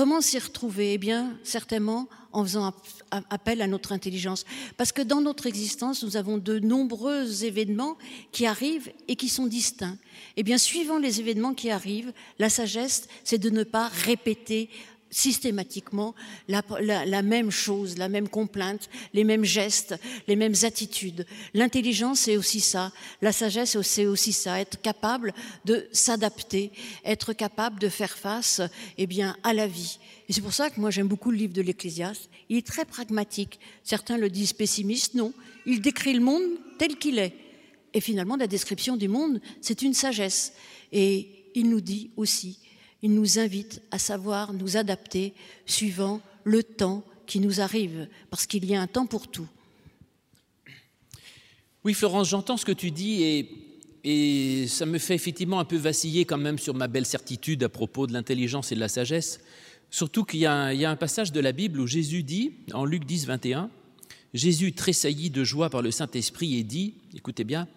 Comment 0.00 0.22
s'y 0.22 0.38
retrouver? 0.38 0.94
Eh 0.94 0.98
bien, 0.98 1.38
certainement 1.44 2.08
en 2.32 2.42
faisant 2.42 2.72
appel 3.10 3.60
à 3.60 3.66
notre 3.66 3.92
intelligence. 3.92 4.46
Parce 4.78 4.92
que 4.92 5.02
dans 5.02 5.20
notre 5.20 5.44
existence, 5.44 6.02
nous 6.02 6.16
avons 6.16 6.38
de 6.38 6.58
nombreux 6.58 7.44
événements 7.44 7.98
qui 8.32 8.46
arrivent 8.46 8.90
et 9.08 9.16
qui 9.16 9.28
sont 9.28 9.46
distincts. 9.46 9.98
Eh 10.38 10.42
bien, 10.42 10.56
suivant 10.56 10.96
les 10.96 11.20
événements 11.20 11.52
qui 11.52 11.70
arrivent, 11.70 12.14
la 12.38 12.48
sagesse, 12.48 13.08
c'est 13.24 13.36
de 13.36 13.50
ne 13.50 13.62
pas 13.62 13.88
répéter 13.88 14.70
systématiquement 15.10 16.14
la, 16.48 17.22
même 17.22 17.50
chose, 17.50 17.98
la 17.98 18.08
même 18.08 18.28
complainte, 18.28 18.88
les 19.12 19.24
mêmes 19.24 19.44
gestes, 19.44 19.96
les 20.28 20.36
mêmes 20.36 20.54
attitudes. 20.62 21.26
L'intelligence, 21.52 22.20
c'est 22.20 22.36
aussi 22.36 22.60
ça. 22.60 22.92
La 23.20 23.32
sagesse, 23.32 23.80
c'est 23.82 24.06
aussi 24.06 24.32
ça. 24.32 24.60
Être 24.60 24.80
capable 24.80 25.34
de 25.64 25.88
s'adapter, 25.92 26.70
être 27.04 27.32
capable 27.32 27.80
de 27.80 27.88
faire 27.88 28.16
face, 28.16 28.60
eh 28.98 29.06
bien, 29.06 29.36
à 29.42 29.52
la 29.52 29.66
vie. 29.66 29.98
Et 30.28 30.32
c'est 30.32 30.42
pour 30.42 30.54
ça 30.54 30.70
que 30.70 30.80
moi, 30.80 30.90
j'aime 30.90 31.08
beaucoup 31.08 31.32
le 31.32 31.36
livre 31.36 31.52
de 31.52 31.62
l'Ecclésiaste. 31.62 32.30
Il 32.48 32.56
est 32.56 32.66
très 32.66 32.84
pragmatique. 32.84 33.58
Certains 33.82 34.16
le 34.16 34.30
disent 34.30 34.52
pessimiste. 34.52 35.14
Non. 35.14 35.32
Il 35.66 35.80
décrit 35.80 36.14
le 36.14 36.20
monde 36.20 36.42
tel 36.78 36.96
qu'il 36.96 37.18
est. 37.18 37.34
Et 37.92 38.00
finalement, 38.00 38.36
la 38.36 38.46
description 38.46 38.96
du 38.96 39.08
monde, 39.08 39.40
c'est 39.60 39.82
une 39.82 39.94
sagesse. 39.94 40.52
Et 40.92 41.28
il 41.56 41.68
nous 41.68 41.80
dit 41.80 42.10
aussi 42.16 42.58
il 43.02 43.14
nous 43.14 43.38
invite 43.38 43.82
à 43.90 43.98
savoir 43.98 44.52
nous 44.52 44.76
adapter 44.76 45.34
suivant 45.66 46.20
le 46.44 46.62
temps 46.62 47.04
qui 47.26 47.40
nous 47.40 47.60
arrive, 47.60 48.08
parce 48.28 48.46
qu'il 48.46 48.64
y 48.64 48.74
a 48.74 48.80
un 48.80 48.86
temps 48.86 49.06
pour 49.06 49.28
tout. 49.28 49.46
Oui, 51.84 51.94
Florence, 51.94 52.28
j'entends 52.28 52.56
ce 52.56 52.64
que 52.64 52.72
tu 52.72 52.90
dis 52.90 53.46
et, 54.02 54.66
ça 54.66 54.86
me 54.86 54.98
fait 54.98 55.14
effectivement 55.14 55.60
un 55.60 55.64
peu 55.64 55.76
vaciller 55.76 56.24
quand 56.24 56.38
même 56.38 56.58
sur 56.58 56.74
ma 56.74 56.88
belle 56.88 57.04
certitude 57.04 57.62
à 57.62 57.68
propos 57.68 58.06
de 58.06 58.14
l'intelligence 58.14 58.72
et 58.72 58.74
de 58.74 58.80
la 58.80 58.88
sagesse. 58.88 59.40
Surtout 59.90 60.24
qu'il 60.24 60.40
y, 60.40 60.42
y, 60.42 60.46
a 60.46 60.90
un 60.90 60.96
passage 60.96 61.32
de 61.32 61.40
la 61.40 61.52
Bible 61.52 61.80
où 61.80 61.86
Jésus 61.86 62.22
dit, 62.22 62.52
en 62.72 62.86
Luc 62.86 63.04
10, 63.04 63.26
21, 63.26 63.70
Jésus 64.32 64.72
tressaillit 64.72 65.30
de 65.30 65.44
joie 65.44 65.68
par 65.70 65.82
le 65.82 65.90
Saint-Esprit 65.90 66.56
et 66.56 66.62
dit, 66.62 66.94
écoutez 67.14 67.44
bien, 67.44 67.68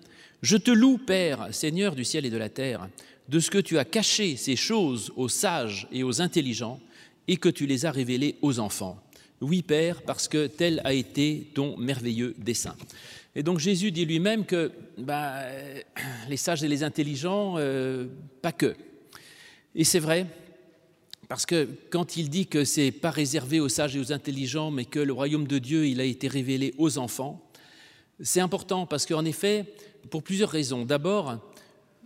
Je 0.41 0.57
te 0.57 0.71
loue, 0.71 0.97
Père, 0.97 1.47
Seigneur 1.51 1.95
du 1.95 2.05
ciel 2.05 2.25
et 2.25 2.29
de 2.29 2.37
la 2.37 2.49
terre, 2.49 2.89
de 3.29 3.39
ce 3.39 3.49
que 3.49 3.57
tu 3.57 3.77
as 3.77 3.85
caché 3.85 4.35
ces 4.35 4.55
choses 4.55 5.11
aux 5.15 5.29
sages 5.29 5.87
et 5.91 6.03
aux 6.03 6.21
intelligents 6.21 6.79
et 7.27 7.37
que 7.37 7.49
tu 7.49 7.65
les 7.65 7.85
as 7.85 7.91
révélées 7.91 8.35
aux 8.41 8.59
enfants. 8.59 9.01
Oui, 9.41 9.61
Père, 9.61 10.01
parce 10.01 10.27
que 10.27 10.47
tel 10.47 10.81
a 10.83 10.93
été 10.93 11.47
ton 11.53 11.77
merveilleux 11.77 12.35
dessein. 12.37 12.75
Et 13.35 13.43
donc 13.43 13.59
Jésus 13.59 13.91
dit 13.91 14.05
lui-même 14.05 14.45
que 14.45 14.71
bah, 14.97 15.41
les 16.29 16.37
sages 16.37 16.63
et 16.63 16.67
les 16.67 16.83
intelligents, 16.83 17.55
euh, 17.57 18.07
pas 18.41 18.51
que. 18.51 18.75
Et 19.75 19.83
c'est 19.83 19.99
vrai, 19.99 20.27
parce 21.27 21.45
que 21.45 21.67
quand 21.89 22.15
il 22.15 22.29
dit 22.29 22.45
que 22.45 22.63
c'est 22.63 22.91
pas 22.91 23.09
réservé 23.09 23.59
aux 23.59 23.69
sages 23.69 23.95
et 23.95 23.99
aux 23.99 24.13
intelligents, 24.13 24.69
mais 24.69 24.85
que 24.85 24.99
le 24.99 25.13
royaume 25.13 25.47
de 25.47 25.57
Dieu, 25.57 25.87
il 25.87 25.99
a 25.99 26.03
été 26.03 26.27
révélé 26.27 26.73
aux 26.77 26.97
enfants, 26.97 27.41
c'est 28.21 28.39
important 28.39 28.85
parce 28.85 29.05
qu'en 29.05 29.25
effet, 29.25 29.65
pour 30.09 30.21
plusieurs 30.21 30.49
raisons. 30.49 30.85
D'abord, 30.85 31.39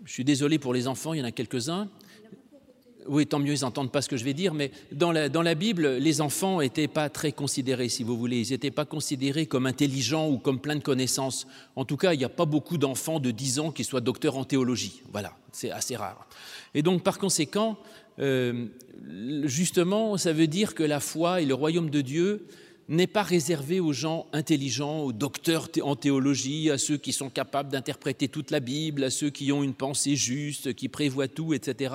je 0.08 0.14
suis 0.14 0.24
désolé 0.24 0.58
pour 0.58 0.74
les 0.74 0.88
enfants, 0.88 1.14
il 1.14 1.20
y 1.20 1.22
en 1.22 1.26
a 1.26 1.34
quelques-uns. 1.34 1.90
Oui, 3.10 3.28
tant 3.28 3.40
mieux, 3.40 3.54
ils 3.54 3.62
n'entendent 3.62 3.92
pas 3.92 4.02
ce 4.02 4.08
que 4.08 4.16
je 4.16 4.24
vais 4.24 4.34
dire, 4.34 4.54
mais 4.54 4.72
dans 4.94 5.12
la, 5.12 5.56
Bible, 5.56 5.98
les 5.98 6.22
enfants 6.22 6.62
n'étaient 6.62 6.88
pas 6.88 7.10
très 7.10 7.34
considérés, 7.34 7.90
si 7.90 8.04
vous 8.04 8.18
voulez. 8.18 8.48
Ils 8.48 8.52
n'étaient 8.52 8.72
pas 8.72 8.86
considérés 8.86 9.48
comme 9.48 9.66
intelligents 9.66 10.30
ou 10.30 10.38
comme 10.38 10.62
pleins 10.62 10.78
de 10.78 10.82
connaissances. 10.82 11.46
En 11.76 11.84
tout 11.84 11.98
cas, 11.98 12.14
il 12.14 12.20
n'y 12.20 12.24
a 12.24 12.30
pas 12.30 12.46
beaucoup 12.46 12.78
d'enfants 12.78 13.20
de 13.20 13.32
10 13.32 13.60
ans 13.60 13.72
qui 13.72 13.84
soient 13.84 14.00
docteurs 14.00 14.38
en 14.38 14.46
théologie. 14.46 15.02
Voilà, 15.12 15.36
c'est 15.52 15.72
assez 15.72 15.98
rare. 15.98 16.26
Et 16.74 16.82
donc, 16.82 17.04
par 17.04 17.18
conséquent, 17.18 17.78
euh, 18.20 18.68
justement, 19.44 20.16
ça 20.16 20.32
veut 20.32 20.48
dire 20.48 20.74
que 20.74 20.84
la 20.84 21.02
foi 21.02 21.42
et 21.42 21.46
le 21.46 21.54
royaume 21.54 21.90
de 21.90 22.00
Dieu 22.00 22.48
n'est 22.90 23.08
pas 23.08 23.24
réservé 23.24 23.80
aux 23.80 23.92
gens 23.92 24.28
intelligents, 24.32 25.00
aux 25.00 25.12
docteurs 25.12 25.70
en 25.82 25.96
théologie, 25.96 26.72
à 26.72 26.78
ceux 26.78 26.98
qui 26.98 27.12
sont 27.12 27.30
capables 27.30 27.70
d'interpréter 27.70 28.30
toute 28.30 28.52
la 28.52 28.60
Bible, 28.60 29.04
à 29.04 29.10
ceux 29.10 29.30
qui 29.30 29.52
ont 29.52 29.64
une 29.64 29.74
pensée 29.74 30.16
juste, 30.16 30.74
qui 30.74 30.88
prévoient 30.88 31.28
tout, 31.28 31.54
etc. 31.54 31.94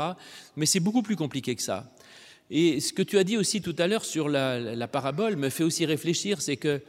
Mais 0.56 0.66
c'est 0.66 0.80
beaucoup 0.80 1.02
plus 1.02 1.16
compliqué 1.16 1.54
que 1.54 1.62
ça. 1.62 1.90
Et 2.50 2.80
ce 2.80 2.92
que 2.92 3.02
tu 3.02 3.16
as 3.16 3.24
dit 3.24 3.38
aussi 3.38 3.62
tout 3.62 3.74
à 3.78 3.86
l'heure 3.86 4.04
sur 4.04 4.28
la, 4.28 4.58
la, 4.60 4.88
parabole 4.88 5.36
me 5.36 5.48
fait 5.48 5.64
aussi 5.64 5.86
réfléchir, 5.86 6.42
c'est 6.42 6.58
que 6.58 6.82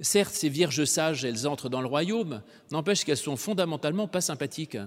certes, 0.00 0.34
ces 0.34 0.48
vierges 0.48 0.84
sages, 0.84 1.24
elles 1.24 1.46
entrent 1.46 1.68
dans 1.68 1.80
le 1.80 1.86
royaume, 1.86 2.42
n'empêche 2.70 3.04
qu'elles 3.04 3.16
sont 3.16 3.36
fondamentalement 3.36 4.08
pas 4.08 4.20
sympathiques 4.20 4.78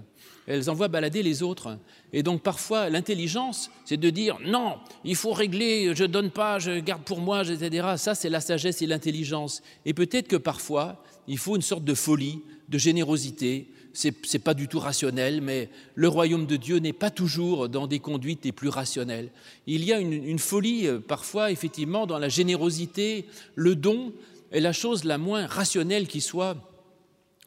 elles 0.47 0.69
envoient 0.69 0.87
balader 0.87 1.23
les 1.23 1.43
autres. 1.43 1.77
Et 2.13 2.23
donc 2.23 2.41
parfois, 2.41 2.89
l'intelligence, 2.89 3.71
c'est 3.85 3.97
de 3.97 4.09
dire 4.09 4.37
non, 4.45 4.75
il 5.03 5.15
faut 5.15 5.33
régler, 5.33 5.93
je 5.95 6.05
donne 6.05 6.29
pas, 6.29 6.59
je 6.59 6.79
garde 6.79 7.03
pour 7.03 7.19
moi, 7.19 7.43
etc. 7.43 7.87
Ça, 7.97 8.15
c'est 8.15 8.29
la 8.29 8.41
sagesse 8.41 8.81
et 8.81 8.87
l'intelligence. 8.87 9.61
Et 9.85 9.93
peut-être 9.93 10.27
que 10.27 10.35
parfois, 10.35 11.03
il 11.27 11.37
faut 11.37 11.55
une 11.55 11.61
sorte 11.61 11.83
de 11.83 11.93
folie, 11.93 12.41
de 12.69 12.77
générosité. 12.77 13.69
C'est 13.93 14.33
n'est 14.33 14.39
pas 14.39 14.53
du 14.53 14.67
tout 14.67 14.79
rationnel, 14.79 15.41
mais 15.41 15.69
le 15.95 16.09
royaume 16.09 16.45
de 16.45 16.57
Dieu 16.57 16.79
n'est 16.79 16.93
pas 16.93 17.09
toujours 17.09 17.69
dans 17.69 17.87
des 17.87 17.99
conduites 17.99 18.43
les 18.43 18.51
plus 18.51 18.67
rationnelles. 18.67 19.29
Il 19.67 19.85
y 19.85 19.93
a 19.93 19.99
une, 19.99 20.37
folie, 20.37 20.85
euh, 20.85 20.99
parfois, 20.99 21.49
effectivement, 21.49 22.05
dans 22.05 22.19
la 22.19 22.27
générosité. 22.27 23.25
Le 23.55 23.73
don 23.73 24.11
est 24.55 24.61
la 24.61 24.73
chose 24.73 25.03
la 25.03 25.17
moins 25.17 25.47
rationnelle 25.47 26.07
qui 26.07 26.21
soit 26.21 26.57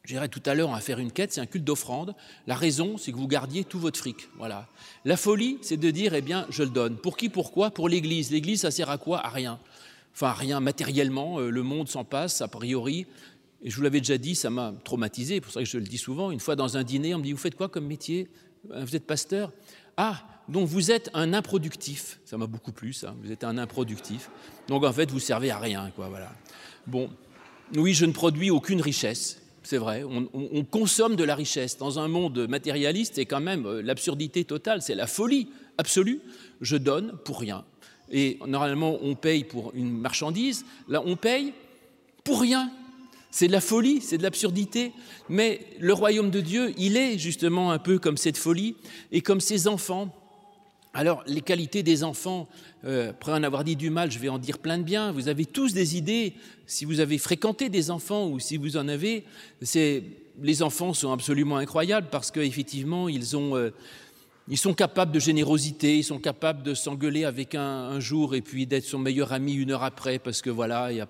J'irai 0.05 0.27
tout 0.27 0.41
à 0.45 0.55
l'heure 0.55 0.73
à 0.73 0.79
faire 0.79 0.97
une 0.97 1.11
quête, 1.11 1.33
c'est 1.33 1.41
un 1.41 1.45
culte 1.45 1.65
d'offrande. 1.65 2.15
La 2.47 2.55
raison, 2.55 2.97
c'est 2.97 3.11
que 3.11 3.17
vous 3.17 3.27
gardiez 3.27 3.63
tout 3.63 3.77
votre 3.77 3.99
fric. 3.99 4.29
Voilà. 4.37 4.67
La 5.05 5.17
folie, 5.17 5.59
c'est 5.61 5.77
de 5.77 5.91
dire, 5.91 6.15
eh 6.15 6.21
bien, 6.21 6.47
je 6.49 6.63
le 6.63 6.69
donne. 6.69 6.97
Pour 6.97 7.15
qui, 7.15 7.29
pourquoi? 7.29 7.69
Pour 7.69 7.89
l'Église. 7.89 8.31
L'Église, 8.31 8.61
ça 8.61 8.71
sert 8.71 8.89
à 8.89 8.97
quoi? 8.97 9.23
À 9.23 9.29
rien. 9.29 9.59
Enfin, 10.13 10.29
à 10.29 10.33
rien 10.33 10.61
matériellement. 10.61 11.39
Euh, 11.39 11.51
le 11.51 11.61
monde 11.61 11.89
s'en 11.89 12.05
passe, 12.05 12.41
a 12.41 12.47
priori. 12.47 13.05
Et 13.61 13.69
je 13.69 13.75
vous 13.75 13.83
l'avais 13.83 13.99
déjà 13.99 14.17
dit, 14.17 14.33
ça 14.33 14.49
m'a 14.49 14.73
traumatisé, 14.83 15.41
pour 15.41 15.51
ça 15.51 15.59
que 15.59 15.67
je 15.67 15.77
le 15.77 15.83
dis 15.83 15.99
souvent. 15.99 16.31
Une 16.31 16.39
fois 16.39 16.55
dans 16.55 16.75
un 16.75 16.83
dîner, 16.83 17.13
on 17.13 17.19
me 17.19 17.23
dit, 17.23 17.33
vous 17.33 17.37
faites 17.37 17.55
quoi 17.55 17.69
comme 17.69 17.85
métier? 17.85 18.29
Vous 18.67 18.95
êtes 18.95 19.05
pasteur 19.05 19.51
Ah, 19.95 20.23
donc 20.49 20.67
vous 20.67 20.91
êtes 20.91 21.09
un 21.13 21.33
improductif. 21.33 22.19
Ça 22.25 22.37
m'a 22.37 22.47
beaucoup 22.47 22.71
plu, 22.71 22.93
ça. 22.93 23.15
Vous 23.23 23.31
êtes 23.31 23.43
un 23.43 23.57
improductif. 23.57 24.29
Donc 24.67 24.83
en 24.83 24.93
fait, 24.93 25.09
vous 25.11 25.19
servez 25.19 25.51
à 25.51 25.59
rien, 25.59 25.91
quoi. 25.95 26.09
Voilà. 26.09 26.31
Bon, 26.87 27.09
oui, 27.75 27.93
je 27.93 28.05
ne 28.05 28.11
produis 28.11 28.49
aucune 28.51 28.81
richesse 28.81 29.39
c'est 29.69 29.77
vrai, 29.77 30.03
on, 30.03 30.63
consomme 30.63 31.15
de 31.15 31.23
la 31.23 31.35
richesse. 31.35 31.77
Dans 31.77 31.99
un 31.99 32.07
monde 32.07 32.47
matérialiste, 32.47 33.15
c'est 33.15 33.25
quand 33.25 33.39
même 33.39 33.67
euh, 33.67 33.81
l'absurdité 33.83 34.43
totale, 34.43 34.81
c'est 34.81 34.95
la 34.95 35.05
folie 35.05 35.49
absolue. 35.77 36.21
Je 36.59 36.75
donne 36.75 37.17
pour 37.23 37.39
rien. 37.39 37.63
Et 38.11 38.39
normalement, 38.47 38.97
on 39.03 39.13
paye 39.13 39.43
pour 39.43 39.71
une 39.75 39.91
marchandise, 39.91 40.65
là, 40.87 41.03
on 41.05 41.15
paye 41.15 41.53
pour 42.23 42.41
rien. 42.41 42.71
C'est 43.29 43.47
de 43.47 43.51
la 43.51 43.61
folie, 43.61 44.01
c'est 44.01 44.17
de 44.17 44.23
l'absurdité. 44.23 44.91
Mais 45.29 45.61
le 45.79 45.93
royaume 45.93 46.31
de 46.31 46.41
Dieu, 46.41 46.73
il 46.77 46.97
est 46.97 47.19
justement 47.19 47.71
un 47.71 47.77
peu 47.77 47.99
comme 47.99 48.17
cette 48.17 48.37
folie 48.37 48.75
et 49.11 49.21
comme 49.21 49.39
ces 49.39 49.67
enfants 49.67 50.15
alors, 50.93 51.23
les 51.27 51.41
qualités 51.41 51.83
des 51.83 52.03
enfants, 52.03 52.47
euh, 52.83 53.11
après 53.11 53.31
en 53.31 53.43
avoir 53.43 53.63
dit 53.63 53.75
du 53.75 53.91
mal, 53.91 54.11
je 54.11 54.17
vais 54.17 54.29
en 54.29 54.39
dire 54.39 54.57
plein 54.57 54.79
de 54.79 54.83
bien. 54.83 55.11
Vous 55.11 55.27
avez 55.27 55.45
tous 55.45 55.73
des 55.73 55.97
idées. 55.97 56.33
Si 56.65 56.83
vous 56.83 56.99
avez 56.99 57.19
fréquenté 57.19 57.69
des 57.69 57.91
enfants 57.91 58.27
ou 58.27 58.39
si 58.39 58.57
vous 58.57 58.75
en 58.75 58.87
avez, 58.87 59.23
les 60.41 60.63
enfants 60.63 60.93
sont 60.93 61.11
absolument 61.11 61.57
incroyables 61.57 62.07
parce 62.09 62.31
qu'effectivement, 62.31 63.07
ils 63.07 63.37
ont 63.37 63.55
euh, 63.55 63.69
ils 64.49 64.57
sont 64.57 64.73
capables 64.73 65.11
de 65.11 65.19
générosité, 65.19 65.99
ils 65.99 66.03
sont 66.03 66.17
capables 66.17 66.63
de 66.63 66.73
s'engueuler 66.73 67.23
avec 67.23 67.53
un, 67.53 67.99
jour 67.99 68.33
et 68.33 68.41
puis 68.41 68.65
d'être 68.65 68.83
son 68.83 68.97
meilleur 68.97 69.31
ami 69.31 69.53
une 69.53 69.71
heure 69.71 69.83
après 69.83 70.17
parce 70.17 70.41
que 70.41 70.49
voilà, 70.49 70.91
il 70.91 70.95
n'y 70.95 71.01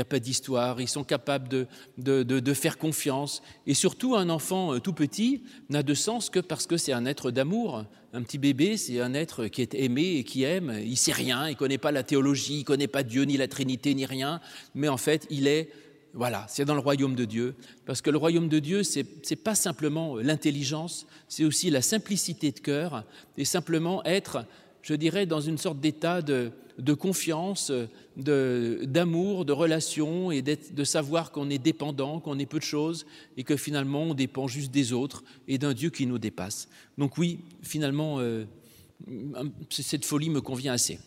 a 0.00 0.04
pas 0.04 0.18
d'histoire. 0.20 0.80
Ils 0.80 0.88
sont 0.88 1.02
capables 1.02 1.48
de, 1.48 1.66
de, 1.98 2.22
de, 2.22 2.38
de, 2.38 2.54
faire 2.54 2.78
confiance. 2.78 3.42
Et 3.66 3.74
surtout, 3.74 4.14
un 4.14 4.28
enfant 4.28 4.74
euh, 4.74 4.80
tout 4.80 4.92
petit 4.92 5.42
n'a 5.70 5.82
de 5.82 5.94
sens 5.94 6.30
que 6.30 6.38
parce 6.38 6.66
que 6.66 6.76
c'est 6.76 6.92
un 6.92 7.04
être 7.04 7.32
d'amour. 7.32 7.84
Un 8.12 8.22
petit 8.22 8.38
bébé, 8.38 8.76
c'est 8.76 9.00
un 9.00 9.14
être 9.14 9.48
qui 9.48 9.62
est 9.62 9.74
aimé 9.74 10.16
et 10.18 10.24
qui 10.24 10.44
aime. 10.44 10.78
Il 10.84 10.96
sait 10.96 11.12
rien, 11.12 11.48
il 11.48 11.56
connaît 11.56 11.78
pas 11.78 11.90
la 11.90 12.04
théologie, 12.04 12.60
il 12.60 12.64
connaît 12.64 12.86
pas 12.86 13.02
Dieu 13.02 13.24
ni 13.24 13.36
la 13.36 13.48
Trinité 13.48 13.92
ni 13.94 14.06
rien, 14.06 14.40
mais 14.74 14.88
en 14.88 14.96
fait, 14.96 15.26
il 15.30 15.48
est 15.48 15.68
voilà, 16.16 16.46
c'est 16.48 16.64
dans 16.64 16.74
le 16.74 16.80
royaume 16.80 17.14
de 17.14 17.26
Dieu, 17.26 17.54
parce 17.84 18.00
que 18.00 18.08
le 18.08 18.16
royaume 18.16 18.48
de 18.48 18.58
Dieu, 18.58 18.82
ce 18.82 19.00
n'est 19.00 19.36
pas 19.36 19.54
simplement 19.54 20.16
l'intelligence, 20.16 21.06
c'est 21.28 21.44
aussi 21.44 21.68
la 21.68 21.82
simplicité 21.82 22.52
de 22.52 22.58
cœur, 22.58 23.04
et 23.36 23.44
simplement 23.44 24.02
être, 24.04 24.46
je 24.80 24.94
dirais, 24.94 25.26
dans 25.26 25.42
une 25.42 25.58
sorte 25.58 25.78
d'état 25.78 26.22
de, 26.22 26.52
de, 26.78 26.94
confiance, 26.94 27.70
d'amour, 28.16 29.44
de, 29.44 29.48
de, 29.48 29.52
relation, 29.52 30.30
et 30.30 30.40
de 30.40 30.84
savoir 30.84 31.32
qu'on 31.32 31.50
est 31.50 31.58
dépendant, 31.58 32.18
qu'on 32.18 32.38
est 32.38 32.46
peu 32.46 32.58
de 32.58 32.64
choses, 32.64 33.04
et 33.36 33.44
que 33.44 33.56
finalement 33.56 34.04
on 34.04 34.14
dépend 34.14 34.48
juste 34.48 34.70
des 34.70 34.94
autres 34.94 35.22
et 35.48 35.58
d'un 35.58 35.74
Dieu 35.74 35.90
qui 35.90 36.06
nous 36.06 36.18
dépasse. 36.18 36.68
Donc 36.96 37.18
oui, 37.18 37.40
finalement, 37.60 38.20
euh, 38.20 38.46
cette 39.68 40.06
folie 40.06 40.30
me 40.30 40.40
convient 40.40 40.72
assez. 40.72 40.98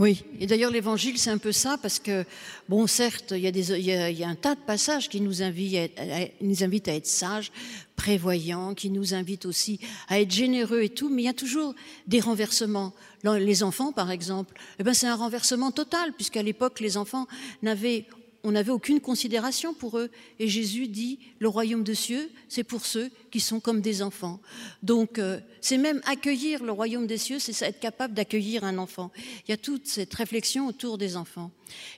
Oui, 0.00 0.24
et 0.40 0.46
d'ailleurs 0.46 0.70
l'évangile 0.70 1.18
c'est 1.18 1.28
un 1.28 1.36
peu 1.36 1.52
ça 1.52 1.76
parce 1.76 1.98
que, 1.98 2.24
bon 2.70 2.86
certes, 2.86 3.34
il 3.36 3.42
y, 3.42 3.46
a 3.46 3.50
des, 3.50 3.70
il, 3.72 3.84
y 3.84 4.24
a, 4.24 4.28
un 4.28 4.34
tas 4.34 4.54
de 4.54 4.60
passages 4.60 5.10
qui 5.10 5.20
nous 5.20 5.42
invitent 5.42 5.90
à, 5.98 6.02
à, 6.02 6.28
nous 6.40 6.64
invitent 6.64 6.88
à 6.88 6.94
être 6.94 7.06
sages, 7.06 7.52
prévoyants, 7.96 8.72
qui 8.72 8.88
nous 8.88 9.12
invitent 9.12 9.44
aussi 9.44 9.78
à 10.08 10.18
être 10.18 10.30
généreux 10.30 10.80
et 10.80 10.88
tout, 10.88 11.10
mais 11.10 11.20
il 11.20 11.24
y 11.26 11.28
a 11.28 11.34
toujours 11.34 11.74
des 12.06 12.20
renversements. 12.20 12.94
Les 13.24 13.62
enfants, 13.62 13.92
par 13.92 14.10
exemple, 14.10 14.54
eh 14.78 14.84
ben, 14.84 14.94
c'est 14.94 15.06
un 15.06 15.16
renversement 15.16 15.70
total, 15.70 16.14
puisqu'à 16.14 16.42
l'époque, 16.42 16.80
les 16.80 16.96
enfants 16.96 17.26
n'avaient 17.60 18.06
on 18.42 18.52
n'avait 18.52 18.72
aucune 18.72 19.00
considération 19.00 19.74
pour 19.74 19.98
eux. 19.98 20.10
Et 20.38 20.48
Jésus 20.48 20.88
dit, 20.88 21.18
le 21.38 21.48
royaume 21.48 21.84
de 21.84 21.94
cieux, 21.94 22.30
c'est 22.48 22.64
pour 22.64 22.84
ceux 22.86 23.10
qui 23.30 23.40
sont 23.40 23.60
comme 23.60 23.80
des 23.80 24.02
enfants. 24.02 24.40
Donc, 24.82 25.18
euh, 25.18 25.40
c'est 25.60 25.78
même 25.78 26.00
accueillir 26.06 26.64
le 26.64 26.72
royaume 26.72 27.06
des 27.06 27.18
cieux, 27.18 27.38
c'est 27.38 27.64
être 27.64 27.80
capable 27.80 28.14
d'accueillir 28.14 28.64
un 28.64 28.78
enfant. 28.78 29.10
Il 29.46 29.50
y 29.50 29.54
a 29.54 29.56
toute 29.56 29.86
cette 29.86 30.14
réflexion 30.14 30.66
autour 30.66 30.98
des 30.98 31.16
enfants. 31.16 31.50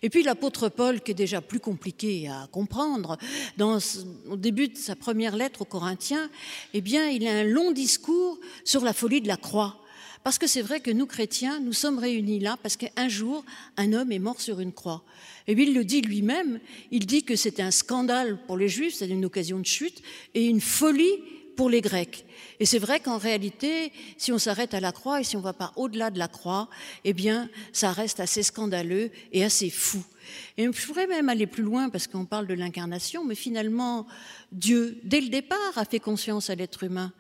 Et 0.03 0.11
puis 0.11 0.23
l'apôtre 0.23 0.69
Paul, 0.69 1.01
qui 1.01 1.13
est 1.13 1.15
déjà 1.15 1.41
plus 1.41 1.61
compliqué 1.61 2.29
à 2.29 2.49
comprendre, 2.51 3.17
dans, 3.57 3.79
au 4.29 4.37
début 4.37 4.69
de 4.69 4.77
sa 4.77 4.97
première 4.97 5.37
lettre 5.37 5.63
aux 5.63 5.67
Corinthiens, 5.67 6.29
eh 6.75 6.81
bien, 6.81 7.09
il 7.09 7.27
a 7.27 7.33
un 7.33 7.45
long 7.45 7.73
discours 7.73 8.39
sur 8.65 8.83
la 8.83 8.93
folie 8.93 9.21
de 9.21 9.29
la 9.29 9.37
croix. 9.37 9.82
Parce 10.25 10.39
que 10.39 10.47
c'est 10.47 10.63
vrai 10.63 10.81
que 10.81 10.91
nous, 10.91 11.07
chrétiens, 11.07 11.59
nous 11.59 11.73
sommes 11.73 11.99
réunis 11.99 12.39
là 12.39 12.57
parce 12.63 12.77
qu'un 12.77 13.09
jour, 13.09 13.45
un 13.77 13.93
homme 13.93 14.13
est 14.13 14.21
mort 14.21 14.41
sur 14.41 14.61
une 14.61 14.73
croix. 14.73 15.03
Et 15.49 15.53
il 15.53 15.75
le 15.75 15.85
dit 15.85 16.01
lui-même, 16.01 16.61
il 16.93 17.07
dit 17.07 17.25
que 17.25 17.35
c'était 17.35 17.63
un 17.63 17.73
scandale 17.73 18.39
pour 18.47 18.57
les 18.57 18.69
Juifs, 18.69 18.95
c'était 18.95 19.13
une 19.13 19.25
occasion 19.25 19.59
de 19.59 19.67
chute, 19.67 20.01
et 20.35 20.47
une 20.47 20.61
folie 20.61 21.19
pour 21.57 21.69
les 21.69 21.81
Grecs. 21.81 22.25
Et 22.61 22.65
c'est 22.65 22.79
vrai 22.79 23.01
qu'en 23.01 23.19
réalité, 23.19 23.93
si 24.17 24.33
on 24.33 24.39
s'arrête 24.39 24.75
à 24.75 24.81
la 24.81 24.93
croix 24.93 25.21
et 25.21 25.25
si 25.25 25.37
on 25.37 25.41
ne 25.41 25.45
va 25.45 25.53
pas 25.53 25.73
au-delà 25.75 26.11
de 26.11 26.19
la 26.19 26.29
croix, 26.29 26.71
eh 27.05 27.13
bien, 27.13 27.51
ça 27.73 27.91
reste 27.93 28.21
assez 28.21 28.45
scandaleux 28.45 29.11
et 29.33 29.45
assez 29.45 29.69
fou. 29.69 30.03
Et 30.57 30.65
je 30.65 30.87
pourrais 30.87 31.09
même 31.09 31.29
aller 31.29 31.49
plus 31.49 31.65
loin 31.65 31.91
parce 31.91 32.07
qu'on 32.07 32.25
parle 32.25 32.47
de 32.47 32.55
l'incarnation, 32.55 33.25
mais 33.25 33.35
finalement, 33.35 34.07
Dieu, 34.53 35.01
dès 35.03 35.21
le 35.21 35.29
départ, 35.29 35.59
a 35.77 35.85
fait 35.85 35.99
conscience 35.99 36.51
à 36.51 36.55
l'être 36.55 36.85
humain 36.85 37.13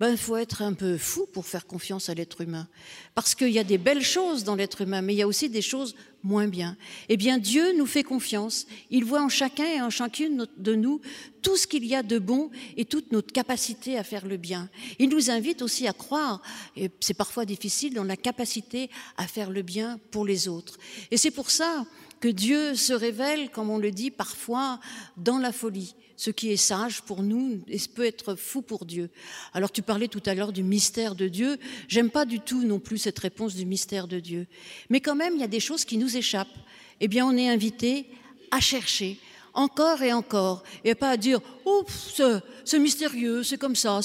ben, 0.00 0.10
il 0.10 0.16
faut 0.16 0.36
être 0.36 0.62
un 0.62 0.72
peu 0.72 0.96
fou 0.96 1.26
pour 1.30 1.46
faire 1.46 1.66
confiance 1.66 2.08
à 2.08 2.14
l'être 2.14 2.40
humain. 2.40 2.66
Parce 3.14 3.34
qu'il 3.34 3.50
y 3.50 3.58
a 3.58 3.64
des 3.64 3.76
belles 3.76 4.02
choses 4.02 4.44
dans 4.44 4.54
l'être 4.54 4.80
humain, 4.80 5.02
mais 5.02 5.12
il 5.12 5.18
y 5.18 5.22
a 5.22 5.26
aussi 5.26 5.50
des 5.50 5.60
choses 5.60 5.94
moins 6.22 6.48
bien. 6.48 6.78
Eh 7.10 7.18
bien, 7.18 7.36
Dieu 7.36 7.76
nous 7.76 7.84
fait 7.84 8.02
confiance. 8.02 8.66
Il 8.90 9.04
voit 9.04 9.22
en 9.22 9.28
chacun 9.28 9.66
et 9.66 9.82
en 9.82 9.90
chacune 9.90 10.46
de 10.56 10.74
nous 10.74 11.02
tout 11.42 11.56
ce 11.58 11.66
qu'il 11.66 11.84
y 11.84 11.94
a 11.94 12.02
de 12.02 12.18
bon 12.18 12.50
et 12.78 12.86
toute 12.86 13.12
notre 13.12 13.30
capacité 13.30 13.98
à 13.98 14.02
faire 14.02 14.26
le 14.26 14.38
bien. 14.38 14.70
Il 14.98 15.10
nous 15.10 15.30
invite 15.30 15.60
aussi 15.60 15.86
à 15.86 15.92
croire, 15.92 16.40
et 16.76 16.90
c'est 17.00 17.14
parfois 17.14 17.44
difficile, 17.44 17.92
dans 17.92 18.04
la 18.04 18.16
capacité 18.16 18.88
à 19.18 19.26
faire 19.26 19.50
le 19.50 19.60
bien 19.60 20.00
pour 20.10 20.24
les 20.24 20.48
autres. 20.48 20.78
Et 21.10 21.18
c'est 21.18 21.30
pour 21.30 21.50
ça 21.50 21.84
que 22.20 22.28
Dieu 22.28 22.74
se 22.74 22.92
révèle, 22.92 23.50
comme 23.50 23.70
on 23.70 23.78
le 23.78 23.90
dit 23.90 24.10
parfois, 24.10 24.78
dans 25.16 25.38
la 25.38 25.52
folie 25.52 25.94
ce 26.20 26.30
qui 26.30 26.50
est 26.50 26.58
sage 26.58 27.00
pour 27.00 27.22
nous 27.22 27.62
peut 27.94 28.04
être 28.04 28.34
fou 28.34 28.60
pour 28.60 28.84
Dieu. 28.84 29.08
Alors 29.54 29.72
tu 29.72 29.80
parlais 29.80 30.06
tout 30.06 30.22
à 30.26 30.34
l'heure 30.34 30.52
du 30.52 30.62
mystère 30.62 31.14
de 31.14 31.28
Dieu. 31.28 31.58
J'aime 31.88 32.10
pas 32.10 32.26
du 32.26 32.40
tout 32.40 32.62
non 32.62 32.78
plus 32.78 32.98
cette 32.98 33.18
réponse 33.18 33.54
du 33.54 33.64
mystère 33.64 34.06
de 34.06 34.20
Dieu. 34.20 34.46
Mais 34.90 35.00
quand 35.00 35.14
même, 35.14 35.32
il 35.34 35.40
y 35.40 35.44
a 35.44 35.48
des 35.48 35.60
choses 35.60 35.86
qui 35.86 35.96
nous 35.96 36.18
échappent. 36.18 36.58
Eh 37.00 37.08
bien, 37.08 37.24
on 37.24 37.34
est 37.38 37.48
invité 37.48 38.06
à 38.50 38.60
chercher 38.60 39.18
encore 39.54 40.02
et 40.02 40.12
encore 40.12 40.62
et 40.84 40.94
pas 40.94 41.10
à 41.10 41.16
dire 41.16 41.40
oh 41.64 41.86
c'est 42.66 42.78
mystérieux, 42.78 43.42
c'est 43.42 43.58
comme 43.58 43.74
ça. 43.74 43.98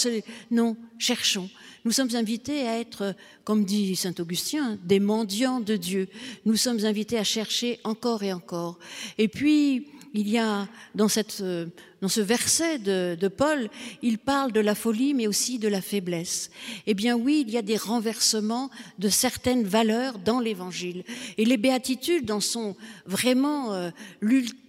Non, 0.49 0.77
cherchons. 0.97 1.49
Nous 1.85 1.91
sommes 1.91 2.15
invités 2.15 2.67
à 2.67 2.79
être, 2.79 3.13
comme 3.43 3.63
dit 3.63 3.95
saint 3.95 4.13
Augustin, 4.17 4.77
des 4.83 4.99
mendiants 4.99 5.59
de 5.59 5.75
Dieu. 5.75 6.07
Nous 6.45 6.55
sommes 6.55 6.83
invités 6.83 7.19
à 7.19 7.23
chercher 7.23 7.79
encore 7.83 8.23
et 8.23 8.33
encore. 8.33 8.79
Et 9.19 9.27
puis 9.27 9.87
il 10.15 10.27
y 10.27 10.39
a 10.39 10.67
dans, 10.95 11.07
cette, 11.07 11.41
euh, 11.41 11.67
dans 12.01 12.07
ce 12.07 12.21
verset 12.21 12.79
de, 12.79 13.27
Paul, 13.27 13.69
il 14.01 14.17
parle 14.17 14.51
de 14.51 14.59
la 14.59 14.75
folie, 14.75 15.13
mais 15.13 15.27
aussi 15.27 15.59
de 15.59 15.67
la 15.67 15.81
faiblesse. 15.81 16.49
Eh 16.87 16.93
bien 16.93 17.15
oui, 17.15 17.43
il 17.47 17.53
y 17.53 17.57
a 17.57 17.61
des 17.61 17.77
renversements 17.77 18.69
de 18.99 19.09
certaines 19.09 19.63
valeurs 19.63 20.19
dans 20.19 20.39
l'Évangile. 20.39 21.03
Et 21.37 21.45
les 21.45 21.57
béatitudes 21.57 22.29
en 22.31 22.39
sont 22.39 22.75
vraiment 23.05 23.73
euh, 23.73 23.89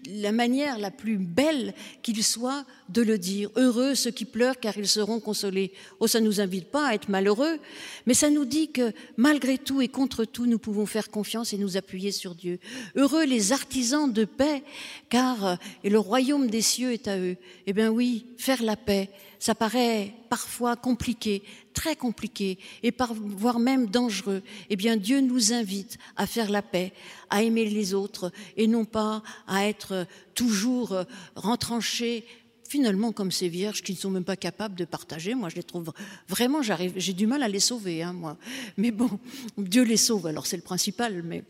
la 0.08 0.32
manière 0.32 0.78
la 0.78 0.90
plus 0.90 1.18
belle 1.18 1.74
qu'il 2.02 2.22
soit 2.22 2.64
de 2.88 3.02
le 3.02 3.18
dire. 3.18 3.50
Heureux 3.56 3.94
ceux 3.94 4.10
qui 4.10 4.24
pleurent 4.24 4.60
car 4.60 4.76
ils 4.76 4.88
seront 4.88 5.20
consolés. 5.20 5.72
Oh, 6.00 6.06
ça 6.06 6.20
ne 6.20 6.26
nous 6.26 6.40
invite 6.40 6.66
pas 6.66 6.88
à 6.88 6.94
être 6.94 7.08
malheureux, 7.08 7.58
mais 8.06 8.14
ça 8.14 8.30
nous 8.30 8.44
dit 8.44 8.70
que 8.70 8.92
malgré 9.16 9.58
tout 9.58 9.80
et 9.80 9.88
contre 9.88 10.24
tout, 10.24 10.46
nous 10.46 10.58
pouvons 10.58 10.86
faire 10.86 11.10
confiance 11.10 11.52
et 11.52 11.58
nous 11.58 11.76
appuyer 11.76 12.12
sur 12.12 12.34
Dieu. 12.34 12.58
Heureux 12.94 13.24
les 13.24 13.52
artisans 13.52 14.12
de 14.12 14.24
paix, 14.24 14.62
car 15.08 15.44
euh, 15.44 15.56
et 15.82 15.90
le 15.90 15.98
royaume 15.98 16.48
des 16.48 16.62
cieux 16.62 16.92
est 16.92 17.08
à 17.08 17.18
eux. 17.18 17.25
Eh 17.66 17.72
bien 17.72 17.90
oui, 17.90 18.26
faire 18.36 18.62
la 18.62 18.76
paix, 18.76 19.10
ça 19.38 19.54
paraît 19.54 20.12
parfois 20.28 20.76
compliqué, 20.76 21.42
très 21.72 21.96
compliqué, 21.96 22.58
et 22.82 22.92
par, 22.92 23.14
voire 23.14 23.58
même 23.58 23.86
dangereux. 23.86 24.42
Eh 24.70 24.76
bien 24.76 24.96
Dieu 24.96 25.20
nous 25.20 25.52
invite 25.52 25.98
à 26.16 26.26
faire 26.26 26.50
la 26.50 26.62
paix, 26.62 26.92
à 27.30 27.42
aimer 27.42 27.64
les 27.64 27.94
autres, 27.94 28.32
et 28.56 28.66
non 28.66 28.84
pas 28.84 29.22
à 29.46 29.66
être 29.66 30.06
toujours 30.34 30.92
euh, 30.92 31.04
rentranchés 31.34 32.24
finalement 32.68 33.12
comme 33.12 33.30
ces 33.30 33.48
vierges 33.48 33.82
qui 33.82 33.92
ne 33.92 33.96
sont 33.96 34.10
même 34.10 34.24
pas 34.24 34.36
capables 34.36 34.74
de 34.74 34.84
partager. 34.84 35.34
Moi, 35.34 35.48
je 35.48 35.56
les 35.56 35.62
trouve 35.62 35.92
vraiment, 36.28 36.60
j'ai 36.62 37.12
du 37.12 37.26
mal 37.26 37.42
à 37.42 37.48
les 37.48 37.60
sauver, 37.60 38.02
hein, 38.02 38.12
moi. 38.12 38.36
Mais 38.76 38.90
bon, 38.90 39.08
Dieu 39.56 39.82
les 39.84 39.96
sauve, 39.96 40.26
alors 40.26 40.46
c'est 40.46 40.56
le 40.56 40.62
principal, 40.62 41.22
mais 41.22 41.44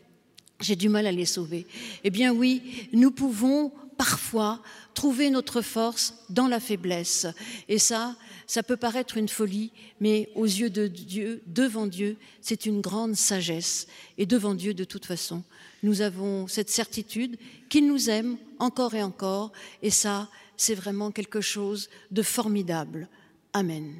j'ai 0.59 0.75
du 0.75 0.89
mal 0.89 1.07
à 1.07 1.11
les 1.11 1.25
sauver. 1.25 1.65
Eh 2.03 2.09
bien 2.09 2.33
oui, 2.33 2.61
nous 2.93 3.11
pouvons 3.11 3.71
parfois 3.97 4.61
trouver 4.93 5.29
notre 5.29 5.61
force 5.61 6.13
dans 6.29 6.47
la 6.47 6.59
faiblesse. 6.59 7.27
Et 7.67 7.79
ça, 7.79 8.15
ça 8.45 8.63
peut 8.63 8.77
paraître 8.77 9.17
une 9.17 9.27
folie, 9.27 9.71
mais 9.99 10.29
aux 10.35 10.45
yeux 10.45 10.69
de 10.69 10.87
Dieu, 10.87 11.41
devant 11.47 11.87
Dieu, 11.87 12.17
c'est 12.41 12.65
une 12.65 12.81
grande 12.81 13.15
sagesse. 13.15 13.87
Et 14.17 14.25
devant 14.25 14.55
Dieu, 14.55 14.73
de 14.73 14.83
toute 14.83 15.05
façon, 15.05 15.43
nous 15.83 16.01
avons 16.01 16.47
cette 16.47 16.69
certitude 16.69 17.37
qu'il 17.69 17.87
nous 17.87 18.09
aime 18.09 18.37
encore 18.59 18.95
et 18.95 19.03
encore. 19.03 19.51
Et 19.81 19.91
ça, 19.91 20.29
c'est 20.55 20.75
vraiment 20.75 21.11
quelque 21.11 21.41
chose 21.41 21.89
de 22.11 22.21
formidable. 22.21 23.09
Amen. 23.53 23.93